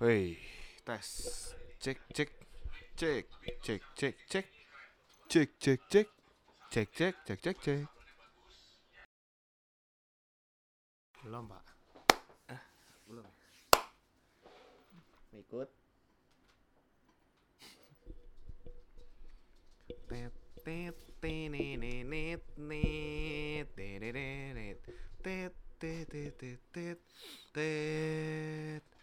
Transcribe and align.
Hei, 0.00 0.36
tes. 0.84 1.54
Cek, 1.78 2.00
cek, 2.12 2.30
cek, 2.96 3.26
cek, 3.62 3.82
cek, 3.94 4.16
cek, 4.28 4.46
cek, 5.28 5.50
cek, 5.60 5.78
cek, 5.88 6.08
cek, 6.68 6.88
cek, 6.98 7.14
cek, 7.24 7.40
cek, 7.40 7.58
cek. 7.62 7.86
Belum, 11.22 11.48
Pak. 11.48 11.66
Belum. 13.06 13.26
Ikut. 15.38 15.70
Tet, 20.08 20.34
tet, 20.64 20.96
tenenenet, 21.22 22.42
net, 22.58 23.76
tenenenet, 23.76 24.82
tet, 25.22 25.54
tet, 25.78 26.10
tet, 26.10 26.38
tet, 26.40 26.60
tet, 26.72 26.98
tet. 27.54 28.93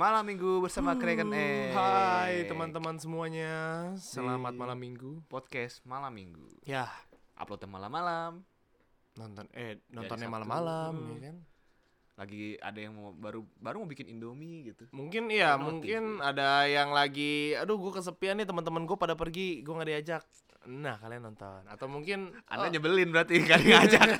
Malam 0.00 0.24
minggu 0.24 0.64
bersama 0.64 0.96
Kraken 0.96 1.28
eh 1.30 1.68
Hai 1.70 2.48
teman-teman 2.48 2.96
semuanya. 2.96 3.52
Selamat 4.00 4.52
Di- 4.52 4.58
malam 4.58 4.78
minggu. 4.78 5.20
podcast 5.26 5.84
malam 5.84 6.08
minggu 6.10 6.48
Ya, 6.64 6.88
uploadnya 7.36 7.68
malam-malam 7.68 8.40
nonton 9.12 9.44
eh 9.52 9.82
nontonnya 9.90 10.26
malam-malam 10.26 10.92
Hmm. 10.96 11.12
ya 11.12 11.20
kan. 11.22 11.36
lagi 12.16 12.52
ada 12.58 12.78
yang 12.78 12.92
mau 12.92 13.10
baru 13.12 13.40
baru 13.58 13.80
mau 13.80 13.88
bikin 13.88 14.06
indomie 14.06 14.60
gitu 14.62 14.84
Mungkin 14.90 15.28
iya, 15.28 15.56
Notif. 15.56 15.64
mungkin 15.66 16.02
ada 16.20 16.64
yang 16.64 16.92
lagi 16.92 17.52
aduh 17.54 17.76
gue 17.76 17.92
kesepian 17.92 18.36
nih 18.36 18.44
teman-teman 18.44 18.84
gue 18.84 18.92
pada 18.94 19.12
pergi, 19.14 19.60
gue 19.60 19.72
nggak 19.72 19.88
diajak. 19.90 20.22
Nah, 20.68 21.00
kalian 21.00 21.24
nonton. 21.24 21.64
Atau 21.64 21.88
mungkin 21.88 22.36
anda 22.44 22.68
oh, 22.68 22.68
nyebelin 22.68 23.08
berarti 23.08 23.40
gak 23.40 23.60
ada 23.60 23.64
yang 23.64 23.80
ngajak 23.80 24.02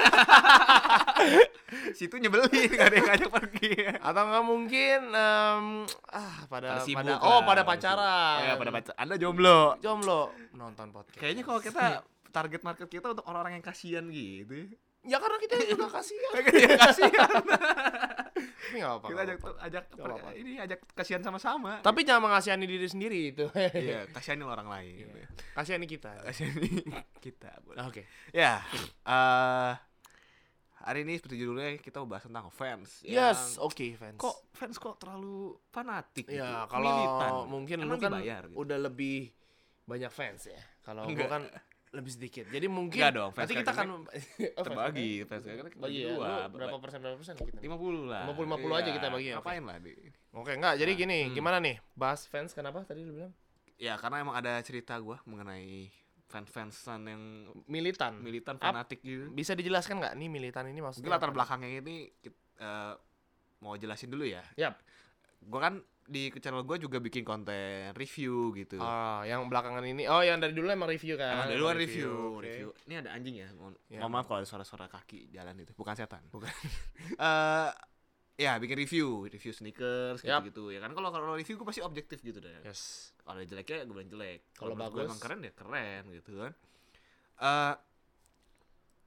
situ 1.99 2.17
nyebelin 2.17 2.69
gak 2.73 2.87
ada 2.91 2.97
yang 2.97 3.09
ngajak 3.13 3.31
pergi 3.31 3.73
atau 4.01 4.23
nggak 4.27 4.45
mungkin 4.45 5.01
em, 5.13 5.65
ah 6.11 6.37
pada 6.51 6.81
Pada 6.81 6.83
sibuk 6.83 7.07
pada 7.07 7.13
lah, 7.15 7.21
oh 7.23 7.41
pada 7.47 7.63
pacaran. 7.63 8.39
ya 8.43 8.53
pada 8.59 8.71
pacar 8.75 8.93
anda 8.99 9.15
jomblo 9.21 9.79
jomblo 9.79 10.35
nonton 10.57 10.91
podcast. 10.91 11.21
kayaknya 11.21 11.43
kalau 11.47 11.61
kita 11.63 12.03
target 12.31 12.61
market 12.67 12.89
kita 12.91 13.07
untuk 13.13 13.25
orang-orang 13.29 13.61
yang 13.61 13.65
kasihan 13.65 14.05
gitu 14.11 14.67
ya 15.07 15.17
karena 15.17 15.39
kita 15.41 15.55
juga 15.69 15.87
kasihan. 15.93 16.33
ya 16.51 16.77
kasihan 16.89 17.43
Tapi 18.41 18.77
nggak 18.77 18.91
apa-apa. 18.91 19.07
kita 19.07 19.21
ajak 19.23 19.37
ajak 19.61 19.85
Nggak 19.91 20.07
apa-apa. 20.07 20.29
ini 20.33 20.53
ajak 20.57 20.79
kasihan 20.93 21.21
sama-sama 21.21 21.73
Tapi 21.81 22.01
jangan 22.03 22.23
mengasihani 22.25 22.65
diri 22.65 22.87
sendiri 22.87 23.21
itu. 23.29 23.47
iya 23.73 24.05
kasihanin 24.15 24.45
orang 24.45 24.67
lain 24.67 25.07
Iya. 25.07 25.27
Kasihani 25.53 25.85
kita. 25.85 26.13
kasihanin 26.21 26.85
kita. 27.25 27.51
Oke. 27.83 28.07
Ya, 28.31 28.63
eh 29.05 29.73
hari 30.81 31.05
ini 31.05 31.13
seperti 31.15 31.37
judulnya 31.37 31.77
kita 31.77 32.01
bahas 32.03 32.25
tentang 32.25 32.49
fans. 32.49 33.03
Yes, 33.03 33.57
oke 33.57 33.85
fans. 33.95 34.17
kok 34.17 34.49
fans 34.51 34.77
kok 34.77 34.97
terlalu 34.97 35.53
fanatik 35.69 36.25
gitu? 36.25 36.41
ya 36.41 36.65
militan. 36.67 37.21
kalau 37.21 37.45
mungkin 37.45 37.77
lu 37.79 37.87
Emang 37.87 38.01
kan 38.01 38.11
dibayar 38.15 38.43
gitu? 38.45 38.57
udah 38.57 38.79
lebih 38.81 39.29
banyak 39.83 40.09
fans 40.09 40.47
ya. 40.47 40.61
Kalau 40.81 41.05
gua 41.05 41.13
Enggak. 41.13 41.29
kan 41.29 41.43
lebih 41.91 42.13
sedikit. 42.15 42.47
Jadi 42.47 42.67
mungkin 42.71 43.03
Enggak 43.03 43.15
dong, 43.19 43.31
fans 43.35 43.51
nanti 43.51 43.55
kita 43.59 43.71
akan 43.75 43.89
oh, 43.95 44.01
fans 44.07 44.27
terbagi 44.63 45.11
fans 45.27 45.43
kan 45.43 45.67
Bagi 45.75 46.01
ya. 46.07 46.15
dua, 46.15 46.31
berapa 46.47 46.77
persen 46.79 46.99
berapa 47.03 47.17
persen 47.19 47.35
kita? 47.35 47.59
50 47.59 48.07
lah. 48.07 48.25
50-50 48.31 48.79
aja 48.79 48.91
kita 48.95 49.07
bagi. 49.11 49.29
Ngapain 49.35 49.63
lah 49.67 49.77
di. 49.83 49.93
Oke, 50.31 50.53
enggak. 50.55 50.75
Jadi 50.79 50.93
gini, 50.95 51.19
hmm. 51.27 51.35
gimana 51.35 51.59
nih? 51.59 51.83
Bahas 51.99 52.31
fans 52.31 52.55
kenapa 52.55 52.87
tadi 52.87 53.03
lu 53.03 53.19
bilang? 53.19 53.35
Ya 53.81 53.99
karena 53.99 54.23
emang 54.23 54.37
ada 54.39 54.63
cerita 54.63 54.95
gua 55.03 55.19
mengenai 55.27 55.91
fans-fansan 56.31 57.01
yang 57.11 57.23
Militan. 57.67 58.23
militan 58.23 58.55
Ap- 58.63 58.71
fanatik 58.71 59.03
gitu. 59.03 59.27
Bisa 59.35 59.59
dijelaskan 59.59 59.99
nggak 59.99 60.15
nih 60.15 60.29
militan 60.31 60.71
ini 60.71 60.79
maksudnya? 60.79 61.11
Mungkin 61.11 61.19
latar 61.19 61.35
belakangnya 61.35 61.83
ini 61.83 62.07
kit- 62.23 62.39
eh, 62.63 62.95
mau 63.59 63.75
jelasin 63.75 64.15
dulu 64.15 64.23
ya. 64.23 64.47
Yap. 64.55 64.79
Gua 65.43 65.59
kan 65.59 65.75
di 66.11 66.35
channel 66.43 66.67
gua 66.67 66.75
juga 66.75 66.99
bikin 66.99 67.23
konten 67.23 67.95
review 67.95 68.51
gitu. 68.59 68.83
Ah, 68.83 69.23
yang 69.23 69.47
belakangan 69.47 69.87
ini. 69.87 70.11
Oh, 70.11 70.21
yang 70.21 70.43
dari 70.43 70.51
dulu 70.51 70.67
emang 70.67 70.91
review 70.91 71.15
kan? 71.15 71.39
Emang 71.39 71.49
dari 71.49 71.61
luar 71.63 71.79
review, 71.79 72.37
oke. 72.37 72.43
review. 72.43 72.69
Ini 72.91 72.95
ada 73.07 73.15
anjing 73.15 73.39
ya. 73.39 73.49
Mohon, 73.55 73.75
Ya. 73.87 74.03
maaf 74.05 74.27
kalau 74.27 74.43
ada 74.43 74.49
suara-suara 74.51 74.91
kaki 74.91 75.31
jalan 75.31 75.55
itu. 75.63 75.71
Bukan 75.79 75.95
setan. 75.95 76.27
Bukan. 76.29 76.51
Eh 77.21 77.71
ya 78.41 78.57
bikin 78.57 78.73
review, 78.75 79.29
review 79.29 79.53
sneakers 79.53 80.25
Yap. 80.25 80.41
gitu-gitu 80.43 80.73
ya 80.73 80.81
kan. 80.81 80.91
Kalau 80.97 81.13
kalau 81.13 81.37
review 81.37 81.61
gue 81.61 81.67
pasti 81.69 81.85
objektif 81.85 82.19
gitu 82.21 82.41
deh. 82.41 82.65
Yes. 82.65 83.13
Kalau 83.21 83.39
jeleknya 83.39 83.85
gue 83.85 83.95
bilang 83.95 84.11
jelek. 84.11 84.41
Kalau 84.57 84.75
bagus? 84.75 85.07
emang 85.07 85.21
keren 85.21 85.41
ya 85.45 85.53
keren 85.53 86.03
gitu 86.11 86.41
kan. 86.41 86.53
Eh 87.39 87.75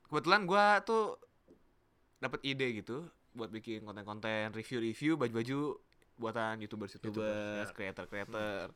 kebetulan 0.08 0.46
gua 0.46 0.78
tuh 0.86 1.18
dapat 2.22 2.40
ide 2.46 2.78
gitu 2.78 3.10
buat 3.34 3.50
bikin 3.50 3.82
konten-konten 3.82 4.54
review-review 4.54 5.18
baju-baju 5.18 5.82
buatan 6.16 6.62
youtubers 6.62 6.94
YouTuber, 6.94 7.20
youtubers 7.20 7.72
creator 7.72 8.06
creator 8.06 8.70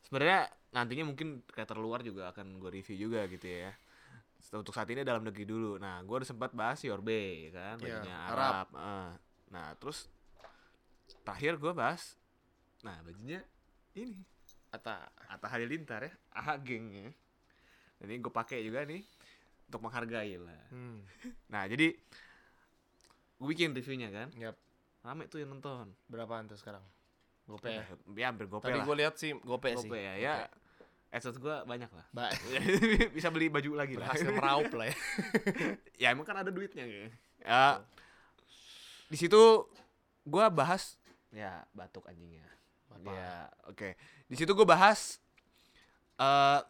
sebenarnya 0.00 0.48
nantinya 0.70 1.04
mungkin 1.06 1.40
creator 1.44 1.76
luar 1.76 2.00
juga 2.00 2.28
akan 2.30 2.58
gue 2.58 2.70
review 2.72 3.08
juga 3.08 3.24
gitu 3.26 3.44
ya 3.46 3.72
untuk 4.52 4.70
saat 4.70 4.88
ini 4.88 5.00
dalam 5.00 5.24
negeri 5.24 5.44
dulu 5.44 5.76
nah 5.76 6.00
gue 6.00 6.14
udah 6.14 6.28
sempat 6.28 6.52
bahas 6.52 6.80
Yorbe 6.80 7.48
kan 7.50 7.80
Ya, 7.80 8.00
bajunya 8.00 8.16
Arab. 8.28 8.36
Arab, 8.36 8.68
eh. 8.76 9.12
nah 9.48 9.66
terus 9.74 10.06
terakhir 11.22 11.56
gue 11.56 11.72
bahas 11.72 12.16
nah 12.80 13.00
bajunya 13.00 13.40
ini 13.94 14.20
Ata. 14.68 15.06
Atta 15.30 15.46
Halilintar 15.48 16.02
ya 16.02 16.12
AHA 16.34 16.54
geng 16.60 16.86
ya 16.90 17.10
Dan 17.96 18.10
ini 18.10 18.18
gue 18.18 18.28
pakai 18.28 18.60
juga 18.60 18.82
nih 18.84 19.00
untuk 19.64 19.80
menghargai 19.80 20.36
lah 20.36 20.60
Hmm. 20.68 21.00
nah 21.52 21.64
jadi 21.64 21.94
gue 23.34 23.46
bikin 23.48 23.72
reviewnya 23.72 24.10
kan 24.10 24.28
Yap. 24.36 24.56
Rame 25.04 25.28
tuh 25.28 25.44
yang 25.44 25.52
nonton. 25.52 25.92
Berapaan 26.08 26.48
tuh 26.48 26.56
sekarang? 26.56 26.82
Gope 27.44 27.68
ya? 27.68 27.84
ya 28.16 28.26
hampir 28.32 28.48
gope 28.48 28.64
Tadi 28.64 28.80
lah. 28.80 28.86
gue 28.88 28.96
lihat 29.04 29.14
sih 29.20 29.36
gope, 29.44 29.68
sih. 29.76 29.84
gope 29.84 30.00
ya. 30.00 30.16
Ya 30.16 30.34
adsense 31.14 31.38
gue 31.38 31.56
banyak 31.68 31.92
lah. 31.92 32.06
Ba- 32.10 32.32
bisa 33.16 33.28
beli 33.28 33.52
baju 33.52 33.78
lagi 33.78 33.94
lah. 33.94 34.10
Berhasil 34.10 34.32
meraup 34.32 34.72
lah 34.72 34.88
ya. 34.90 34.96
ya 36.02 36.06
emang 36.10 36.26
kan 36.26 36.40
ada 36.40 36.50
duitnya. 36.50 36.88
Ya. 36.88 37.06
Ya 37.44 37.64
di 39.12 39.20
situ 39.20 39.38
gue 40.24 40.44
bahas 40.50 40.96
ya 41.28 41.62
batuk 41.76 42.08
anjingnya 42.08 42.48
Apa? 42.90 43.12
ya 43.12 43.34
oke. 43.68 43.88
Di 44.26 44.34
situ 44.40 44.50
gue 44.56 44.66
bahas 44.66 45.20
eh 46.16 46.60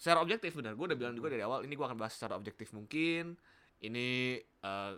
secara 0.00 0.24
objektif 0.24 0.56
benar. 0.56 0.74
Gue 0.74 0.90
udah 0.90 0.98
bilang 0.98 1.14
juga 1.14 1.30
dari 1.30 1.44
awal 1.44 1.62
ini 1.68 1.76
gue 1.76 1.86
akan 1.86 2.00
bahas 2.00 2.16
secara 2.16 2.34
objektif 2.34 2.72
mungkin. 2.74 3.36
Ini 3.78 4.40
eh 4.42 4.92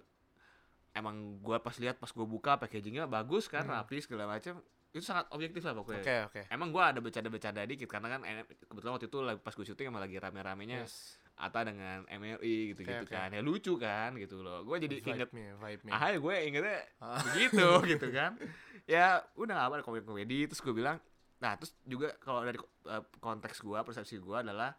emang 0.96 1.14
gue 1.38 1.56
pas 1.58 1.76
lihat 1.76 1.94
pas 1.94 2.08
gue 2.08 2.24
buka 2.26 2.56
packagingnya 2.56 3.04
bagus 3.06 3.46
kan 3.46 3.62
Hmm. 3.62 3.76
rapi 3.76 4.00
segala 4.00 4.24
macam 4.26 4.58
itu 4.88 5.04
sangat 5.04 5.28
objektif 5.28 5.60
lah 5.60 5.76
pokoknya 5.76 6.00
Oke, 6.00 6.16
oke. 6.24 6.40
Emang 6.48 6.72
gua 6.72 6.88
ada 6.88 6.98
bercanda-bercanda 6.98 7.60
dikit 7.62 7.84
karena 7.84 8.08
kan 8.08 8.20
kebetulan 8.64 8.92
waktu 8.96 9.06
itu 9.06 9.18
lagi- 9.20 9.38
pas 9.38 9.52
gue 9.52 9.66
syuting 9.66 9.86
emang 9.86 10.00
lagi 10.00 10.16
rame-ramenya 10.16 10.78
Yes. 10.82 11.20
Ata 11.36 11.60
dengan 11.62 12.08
MLI 12.08 12.72
gitu-gitu 12.72 13.04
Oke, 13.04 13.04
oke. 13.04 13.12
kan. 13.12 13.28
Ya 13.28 13.44
lucu 13.44 13.76
kan 13.76 14.16
gitu 14.16 14.40
loh. 14.40 14.64
Gue 14.64 14.80
jadi 14.80 15.04
inget 15.04 15.28
vibe-nya, 15.28 15.52
vibe-nya. 15.54 15.92
ah 15.92 16.08
gue 16.08 16.34
ingetnya 16.40 16.80
Ah. 16.96 17.20
begitu 17.22 17.60
gitu 17.92 18.06
kan. 18.08 18.40
Ya 18.88 19.20
udah 19.36 19.68
apa 19.68 19.74
ada 19.74 19.84
komedi-komedi 19.84 20.48
terus 20.48 20.58
gue 20.58 20.72
bilang 20.72 20.96
nah 21.36 21.52
terus 21.52 21.76
juga 21.82 22.16
kalau 22.16 22.40
dari 22.40 22.56
eh, 22.86 23.04
konteks 23.18 23.60
gua 23.60 23.84
persepsi 23.84 24.16
gua 24.16 24.40
adalah 24.40 24.72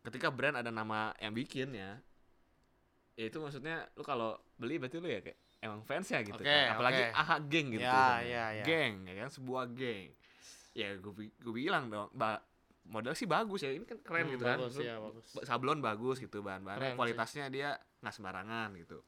ketika 0.00 0.30
brand 0.30 0.56
ada 0.56 0.70
nama 0.70 1.12
yang 1.18 1.34
bikin 1.34 1.74
ya 1.74 2.00
ya 3.18 3.24
itu 3.24 3.36
maksudnya 3.36 3.82
lu 3.92 4.02
kalau 4.02 4.30
beli 4.54 4.78
berarti 4.78 4.96
lu 4.96 5.08
ya 5.08 5.18
kayak 5.18 5.34
emang 5.58 5.82
fans 5.82 6.06
ya 6.06 6.22
gitu 6.22 6.38
Oke, 6.38 6.46
kan. 6.46 6.70
apalagi 6.72 7.02
oke. 7.02 7.18
aha 7.18 7.36
geng 7.44 7.66
gitu 7.68 7.82
Ya, 7.82 7.90
tulisannya. 7.90 8.30
ya, 8.30 8.44
ya. 8.48 8.64
geng 8.64 8.94
ya 9.02 9.14
kan 9.16 9.28
sebuah 9.28 9.64
geng 9.72 10.06
ya 10.72 10.88
gue 10.94 11.12
gue 11.28 11.52
bilang 11.52 11.84
dong 11.88 12.06
mbak 12.12 12.38
model 12.86 13.12
sih 13.12 13.26
bagus 13.26 13.60
ya 13.60 13.70
ini 13.70 13.82
kan 13.82 13.98
keren 13.98 14.24
Hmm, 14.24 14.32
gitu 14.32 14.44
kan 14.44 14.56
bagus, 14.56 14.72
Lu 14.72 14.82
ya, 14.82 14.96
bagus. 14.96 15.26
ba- 15.32 15.44
sablon 15.44 15.78
bagus 15.78 16.16
gitu 16.16 16.38
bahan-bahan 16.40 16.78
Keren 16.78 16.88
sih. 16.88 16.96
kualitasnya 16.96 17.44
dia 17.48 17.68
nggak 17.98 18.14
sembarangan 18.14 18.68
gitu 18.78 18.98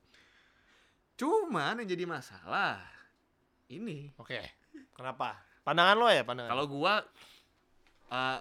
cuman 1.17 1.79
yang 1.79 1.89
jadi 1.89 2.05
masalah 2.05 2.81
ini 3.69 4.11
Oke. 4.17 4.41
Kenapa? 4.91 5.39
Pandangan 5.63 5.95
lo 5.95 6.09
ya, 6.09 6.23
pandangan. 6.23 6.51
kalau 6.51 6.67
gua 6.67 6.95
eh 8.11 8.39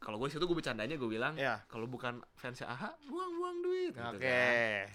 kalau 0.00 0.16
gue 0.16 0.26
situ 0.26 0.40
gue 0.40 0.56
bercandanya 0.56 0.96
gue 0.96 1.06
bilang 1.06 1.36
ya. 1.36 1.60
kalau 1.66 1.84
bukan 1.84 2.24
fansnya 2.32 2.66
aha 2.66 2.96
buang-buang 3.04 3.56
duit 3.60 3.92
gitu 3.92 4.16
Oke. 4.16 4.24
kan. 4.24 4.88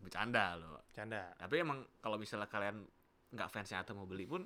Bercanda 0.00 0.54
loh. 0.54 0.82
Canda. 0.90 1.30
tapi 1.34 1.58
emang 1.58 1.82
kalau 1.98 2.16
misalnya 2.16 2.46
kalian 2.46 2.82
nggak 3.28 3.48
fansnya 3.48 3.82
atau 3.82 3.92
mau 3.92 4.04
beli 4.04 4.24
pun 4.24 4.42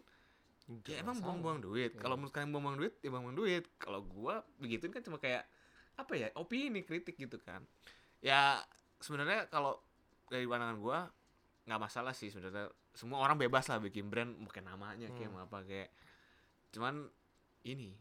ya 0.84 1.00
emang 1.00 1.18
buang-buang 1.18 1.58
duit. 1.60 1.92
Iya. 1.92 2.00
kalau 2.00 2.14
menurut 2.14 2.32
kalian 2.32 2.50
buang-buang 2.50 2.78
duit 2.78 2.94
ya 2.98 3.08
buang-buang 3.08 3.36
duit. 3.36 3.64
Kalau 3.76 4.00
gua 4.02 4.40
begituin 4.56 4.90
kan 4.90 5.02
cuma 5.02 5.16
kayak 5.16 5.44
apa 5.94 6.12
ya 6.14 6.28
opini 6.34 6.80
kritik 6.82 7.14
gitu 7.14 7.36
kan. 7.38 7.60
Ya 8.20 8.62
sebenarnya 8.98 9.46
kalau 9.46 9.80
dari 10.26 10.46
pandangan 10.46 10.78
gua 10.78 10.98
nggak 11.64 11.80
masalah 11.80 12.12
sih 12.12 12.28
sebenarnya. 12.28 12.70
Semua 12.92 13.20
orang 13.20 13.36
bebas 13.36 13.66
lah 13.68 13.80
bikin 13.80 14.08
brand 14.08 14.32
mungkin 14.34 14.64
namanya 14.64 15.08
kayak 15.10 15.28
Hmm. 15.28 15.34
mau 15.34 15.44
apa 15.44 15.64
kayak 15.64 15.88
cuman 16.70 17.08
ini 17.62 17.92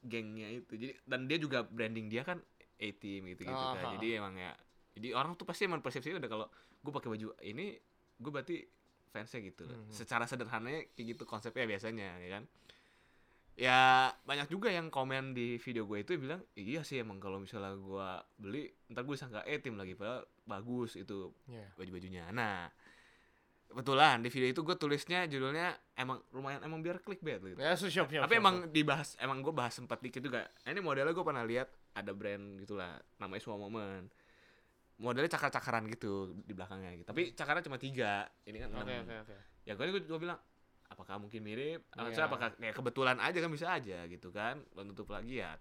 gengnya 0.00 0.48
itu. 0.50 0.72
Jadi 0.76 0.92
dan 1.04 1.26
dia 1.26 1.38
juga 1.38 1.62
branding 1.62 2.06
dia 2.06 2.22
kan 2.22 2.38
A 2.80 2.88
team 2.96 3.28
gitu 3.28 3.44
gitu 3.44 3.52
Ah, 3.52 3.76
kan 3.76 4.00
jadi 4.00 4.18
emang 4.18 4.34
ya 4.34 4.52
jadi 4.96 5.14
orang 5.14 5.38
tuh 5.38 5.46
pasti 5.46 5.66
emang 5.66 5.80
persepsinya 5.80 6.18
udah 6.18 6.30
kalau 6.30 6.46
gue 6.80 6.92
pakai 6.92 7.08
baju 7.12 7.26
ini 7.44 7.76
gue 8.20 8.30
berarti 8.32 8.56
fansnya 9.10 9.40
gitu. 9.42 9.66
Hmm. 9.66 9.90
secara 9.90 10.22
sederhananya 10.24 10.86
kayak 10.94 11.18
gitu 11.18 11.22
konsepnya 11.26 11.66
biasanya 11.66 12.14
ya 12.22 12.30
kan? 12.30 12.44
Ya 13.60 13.80
banyak 14.24 14.48
juga 14.48 14.72
yang 14.72 14.88
komen 14.88 15.36
di 15.36 15.60
video 15.60 15.84
gue 15.84 16.00
itu 16.00 16.16
bilang 16.16 16.40
iya 16.56 16.80
sih 16.80 17.02
emang 17.02 17.20
kalau 17.20 17.36
misalnya 17.42 17.76
gue 17.76 18.08
beli 18.40 18.64
ntar 18.88 19.04
gue 19.04 19.16
sangka 19.18 19.44
eh 19.44 19.60
tim 19.60 19.76
lagi 19.76 19.92
padahal 19.92 20.24
bagus 20.48 20.96
itu 20.96 21.28
Iya. 21.50 21.68
baju-bajunya. 21.76 22.30
Nah 22.32 22.70
kebetulan 23.68 24.18
di 24.24 24.30
video 24.32 24.48
itu 24.50 24.60
gue 24.66 24.76
tulisnya 24.80 25.28
judulnya 25.30 25.76
emang 25.94 26.18
lumayan 26.34 26.62
emang 26.64 26.80
biar 26.80 26.98
clickbait 27.04 27.38
gitu. 27.38 27.58
Ya, 27.60 27.76
so, 27.78 27.86
siap, 27.86 28.10
siap, 28.10 28.26
tapi 28.26 28.38
siap, 28.38 28.42
emang 28.42 28.56
dibahas 28.72 29.14
emang 29.20 29.42
gue 29.44 29.52
bahas 29.54 29.74
sempat 29.76 30.02
dikit 30.02 30.22
juga. 30.24 30.48
Nah, 30.64 30.70
ini 30.74 30.80
modelnya 30.82 31.12
gue 31.12 31.22
pernah 31.26 31.44
lihat 31.46 31.68
ada 31.94 32.10
brand 32.14 32.58
gitulah 32.62 32.98
namanya 33.18 33.42
momen 33.58 34.06
modelnya 35.00 35.30
cakar-cakaran 35.30 35.88
gitu 35.88 36.12
di 36.38 36.52
belakangnya 36.52 36.92
gitu 36.94 37.08
tapi 37.08 37.32
cakarnya 37.32 37.64
cuma 37.64 37.76
tiga 37.76 38.12
ini 38.44 38.56
kan. 38.58 38.68
Oke, 38.70 38.84
enam 38.86 39.02
oke, 39.02 39.14
oke. 39.24 39.36
ya 39.62 39.72
gue 39.72 39.86
gue 39.98 40.18
bilang 40.18 40.36
apakah 40.86 41.16
mungkin 41.16 41.40
mirip 41.40 41.80
Iya. 41.88 41.98
Maksudnya 41.98 42.26
apakah 42.26 42.48
ya 42.54 42.72
kebetulan 42.72 43.16
aja 43.16 43.38
kan 43.38 43.48
bisa 43.48 43.66
aja 43.70 43.98
gitu 44.04 44.28
kan 44.28 44.60
tentu 44.70 45.02
plagiat 45.02 45.56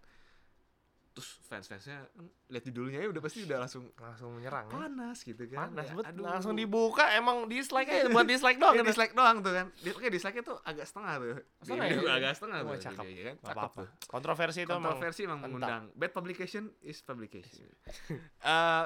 terus 1.10 1.36
fans-fansnya 1.44 2.06
kan 2.08 2.26
lihat 2.48 2.64
judulnya 2.64 3.00
ya 3.00 3.10
udah 3.10 3.20
pasti 3.20 3.44
udah 3.44 3.58
langsung 3.60 3.92
Langsung 3.94 4.30
menyerang. 4.32 4.66
ya. 4.66 4.78
panas 4.78 5.18
gitu 5.20 5.44
kan 5.48 5.68
Panas, 5.68 5.86
Ya, 5.86 5.94
bet. 5.94 6.06
aduh. 6.06 6.24
Langsung 6.24 6.54
dibuka 6.54 7.06
emang 7.12 7.38
dislike 7.46 7.90
aja 7.90 8.08
buat 8.08 8.24
dislike 8.24 8.56
doang. 8.56 8.72
Iya, 8.72 8.82
gitu. 8.82 8.90
dislike 8.90 9.14
doang 9.14 9.38
tuh 9.40 9.52
kan 9.52 9.66
dia 9.76 9.92
pakai 9.92 10.10
dislike 10.10 10.38
tuh 10.40 10.58
agak 10.62 10.86
setengah 10.86 11.14
tuh 11.18 11.28
Setengah 11.60 11.86
video 11.88 12.04
ya? 12.04 12.14
agak 12.20 12.32
setengah 12.34 12.58
Oh, 12.58 12.64
tuh 12.64 12.80
cakep. 12.80 13.04
videonya 13.04 13.24
kan 13.26 13.36
cakep 13.42 13.58
apa-apa. 13.58 13.80
tuh 13.80 13.88
Kontroversi 14.08 14.60
itu 14.60 14.70
kontroversi 14.72 15.22
emang 15.24 15.40
mengundang 15.42 15.84
bad 15.92 16.12
publication 16.12 16.64
is 16.82 16.98
publication 17.02 17.68
Eh 18.48 18.86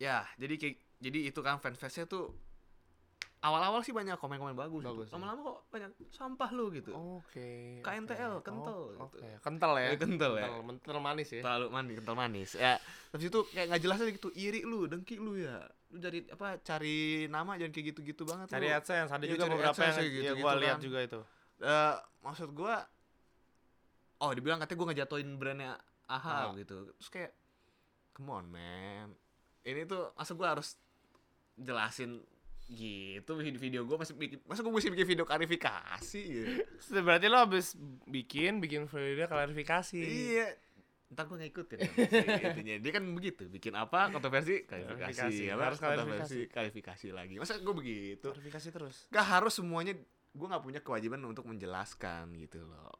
ya 0.00 0.24
jadi 0.34 0.54
kayak 0.56 0.74
jadi 0.96 1.18
itu 1.28 1.40
kan 1.40 1.56
fans 1.58 1.76
fansnya 1.76 2.04
tuh 2.04 2.32
awal-awal 3.40 3.80
sih 3.80 3.88
banyak 3.90 4.16
komen-komen 4.16 4.52
bagus, 4.52 4.80
Bagus, 4.82 5.06
gitu. 5.06 5.06
ya. 5.06 5.16
lama-lama 5.16 5.40
kok 5.42 5.58
banyak 5.70 5.90
sampah 6.10 6.50
lu 6.50 6.68
gitu 6.70 6.92
Oke. 6.92 7.80
KNTL, 7.80 8.36
oke. 8.36 8.44
kental 8.44 8.78
Oh, 8.94 9.08
gitu. 9.08 9.24
Kental 9.40 9.72
ya. 9.74 9.86
Eh, 9.86 9.96
kental 9.96 10.32
ya. 10.34 10.46
Kental 10.60 11.00
manis 11.00 11.28
ya. 11.30 11.40
terlalu 11.40 11.66
manis 11.70 11.94
kental 11.96 12.16
manis 12.18 12.50
ya 12.54 12.76
terus 13.08 13.24
itu 13.26 13.38
kayak 13.46 13.66
nggak 13.70 13.80
jelas 13.80 13.96
aja 13.98 14.10
gitu 14.10 14.28
iri 14.34 14.60
lu 14.62 14.84
dengki 14.84 15.16
lu 15.16 15.36
ya 15.36 15.56
lu 15.88 15.96
dari 15.98 16.20
apa 16.26 16.60
cari 16.60 16.96
nama 17.26 17.56
jangan 17.56 17.72
kayak 17.72 17.86
gitu-gitu 17.90 18.22
banget 18.24 18.46
Cari 18.46 18.66
lu. 18.66 18.76
AdSense, 18.76 19.08
ada 19.08 19.20
Iya, 19.20 19.30
juga 19.30 19.42
cari 19.42 19.52
beberapa 19.54 19.80
yang 19.80 19.94
kayak 19.94 20.04
ya 20.04 20.12
gitu-gitu 20.12 20.36
gua 20.38 20.52
lihat 20.56 20.76
kan. 20.76 20.80
juga 20.82 20.98
itu. 21.00 21.20
Eh, 21.60 21.94
maksud 22.20 22.48
gua 22.52 22.74
oh 24.18 24.30
dibilang 24.30 24.60
katanya 24.60 24.76
gua 24.76 24.88
ngejatoin 24.92 25.28
brandnya 25.34 25.72
AHA 26.06 26.28
Ah. 26.28 26.52
gitu 26.54 26.76
terus 26.92 27.08
kayak 27.08 27.32
come 28.12 28.30
on 28.30 28.44
man 28.46 29.16
ini 29.64 29.84
tuh 29.84 30.12
masa 30.16 30.32
gua 30.34 30.56
harus 30.56 30.76
jelasin 31.56 32.22
gitu 32.70 33.34
video 33.58 33.82
gua? 33.82 34.00
Masih 34.00 34.14
bikin 34.14 34.38
masa 34.46 34.62
gua 34.62 34.72
mesti 34.72 34.90
bikin 34.94 35.08
video 35.08 35.24
klarifikasi 35.26 36.20
gitu. 36.22 36.52
Berarti 37.02 37.26
lo 37.26 37.38
habis 37.42 37.74
bikin 38.06 38.62
bikin 38.62 38.86
video 38.86 39.26
klarifikasi. 39.26 39.98
iya. 40.00 40.54
Ntar 41.10 41.26
gua 41.26 41.42
ngikutin 41.42 41.78
kan, 41.82 41.90
si 42.06 42.38
intinya. 42.46 42.76
Dia 42.78 42.92
kan 42.94 43.04
begitu 43.10 43.50
bikin 43.50 43.74
apa 43.74 44.14
kontroversi 44.14 44.62
klarifikasi 44.62 45.10
Klarifikasi, 45.18 45.42
apa? 45.50 45.62
harus 45.66 45.78
kontroversi 45.82 46.38
klarifikasi. 46.46 47.06
lagi. 47.10 47.34
Masa 47.42 47.58
gua 47.58 47.74
begitu? 47.74 48.30
Klarifikasi 48.30 48.68
terus. 48.70 48.96
gak 49.10 49.26
harus 49.26 49.58
semuanya 49.58 49.98
gua 50.30 50.54
nggak 50.54 50.62
punya 50.62 50.80
kewajiban 50.86 51.18
untuk 51.26 51.50
menjelaskan 51.50 52.30
gitu 52.38 52.62
loh. 52.62 52.94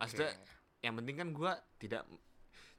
Maksudnya, 0.00 0.32
yang 0.80 0.96
penting 0.96 1.16
kan 1.20 1.28
gua 1.36 1.52
tidak 1.76 2.08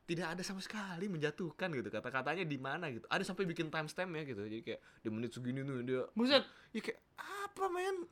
tidak 0.10 0.34
ada 0.34 0.42
sama 0.42 0.58
sekali 0.58 1.06
menjatuhkan 1.06 1.70
gitu 1.70 1.86
kata-katanya 1.88 2.42
di 2.42 2.58
mana 2.58 2.90
gitu 2.90 3.06
ada 3.06 3.22
sampai 3.22 3.46
bikin 3.46 3.70
timestamp 3.70 4.10
ya 4.10 4.26
gitu 4.26 4.42
jadi 4.42 4.58
kayak 4.66 4.82
di 5.06 5.10
menit 5.14 5.30
segini 5.30 5.62
tuh 5.62 5.86
dia 5.86 6.02
Buset, 6.12 6.42
ya 6.74 6.82
kayak 6.82 6.98
apa 7.22 7.66
men 7.70 8.10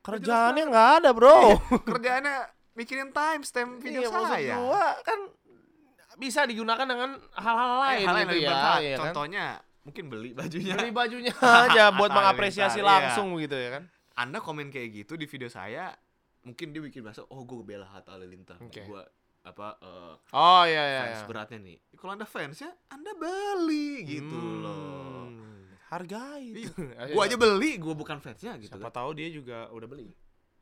kerjaannya 0.00 0.64
nggak 0.68 0.88
ada, 1.00 1.10
Bro. 1.10 1.58
kerjaannya 1.90 2.36
mikirin 2.74 3.10
timestamp 3.10 3.80
video 3.80 4.04
Iya, 4.04 4.10
saya 4.12 4.54
gua 4.54 4.86
kan 5.00 5.18
bisa 6.14 6.46
digunakan 6.46 6.86
dengan 6.86 7.18
hal-hal 7.34 7.70
Eh, 7.72 7.82
lain 7.82 8.06
hal 8.06 8.16
yang 8.16 8.28
gitu 8.30 8.38
ya. 8.38 8.54
iya 8.78 8.94
kan? 8.94 8.98
contohnya 9.02 9.44
mungkin 9.82 10.04
beli 10.06 10.30
bajunya 10.30 10.74
Beli 10.78 10.92
bajunya 10.94 11.32
aja 11.66 11.90
buat 11.90 12.08
Atau 12.08 12.16
mengapresiasi 12.16 12.78
iya. 12.78 12.86
langsung 12.86 13.34
gitu 13.36 13.56
ya 13.56 13.70
kan. 13.74 13.82
anda 14.14 14.38
komen 14.38 14.70
kayak 14.70 15.02
gitu 15.02 15.18
di 15.18 15.26
video 15.26 15.50
saya 15.50 15.90
mungkin 16.44 16.70
dia 16.70 16.78
bikin 16.78 17.02
bahasa 17.02 17.26
oh 17.26 17.42
gue 17.42 17.64
bela 17.64 17.88
Hatta 17.88 18.14
Halilintar 18.14 18.60
Oke. 18.60 18.84
gue 18.84 19.02
apa 19.44 19.76
eh, 19.78 20.14
Oh 20.32 20.62
iya 20.64 20.82
iya. 20.82 21.00
fans 21.04 21.18
iya. 21.18 21.26
beratnya 21.26 21.58
nih 21.60 21.76
kalau 21.94 22.12
anda 22.12 22.24
fansnya 22.24 22.70
anda 22.88 23.12
beli 23.12 23.88
gitu 24.02 24.34
loh 24.58 24.92
Hmm, 25.24 25.68
Hargai 25.86 26.44
itu. 26.58 26.72
gue 27.12 27.22
aja 27.22 27.36
beli 27.36 27.76
gue 27.76 27.94
bukan 27.94 28.18
fansnya 28.18 28.56
gitu 28.56 28.72
Siapa 28.72 28.88
kan 28.88 28.96
tahu 28.98 29.10
dia 29.12 29.28
juga 29.28 29.68
udah 29.68 29.84
beli. 29.86 30.08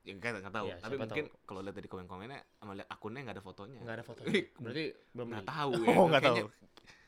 ya 0.02 0.12
nggak 0.12 0.42
nggak 0.42 0.50
tahu 0.52 0.66
Iya, 0.66 0.76
tapi 0.78 0.94
mungkin 0.96 1.24
kalau 1.42 1.60
lihat 1.60 1.74
dari 1.74 1.86
komen-komennya 1.86 2.40
sama 2.52 2.74
lihat 2.74 2.88
akunnya 2.88 3.20
nggak 3.22 3.36
ada 3.38 3.44
fotonya 3.44 3.78
Enggak 3.78 3.96
ada 3.96 4.04
foto. 4.04 4.20
Ih, 4.24 4.50
Berarti 4.60 4.84
belum 5.08 5.26
nggak 5.28 5.46
tahu 5.46 5.70
ya 5.78 5.86
Oh, 5.94 6.06
nggak 6.06 6.22
tahu. 6.24 6.36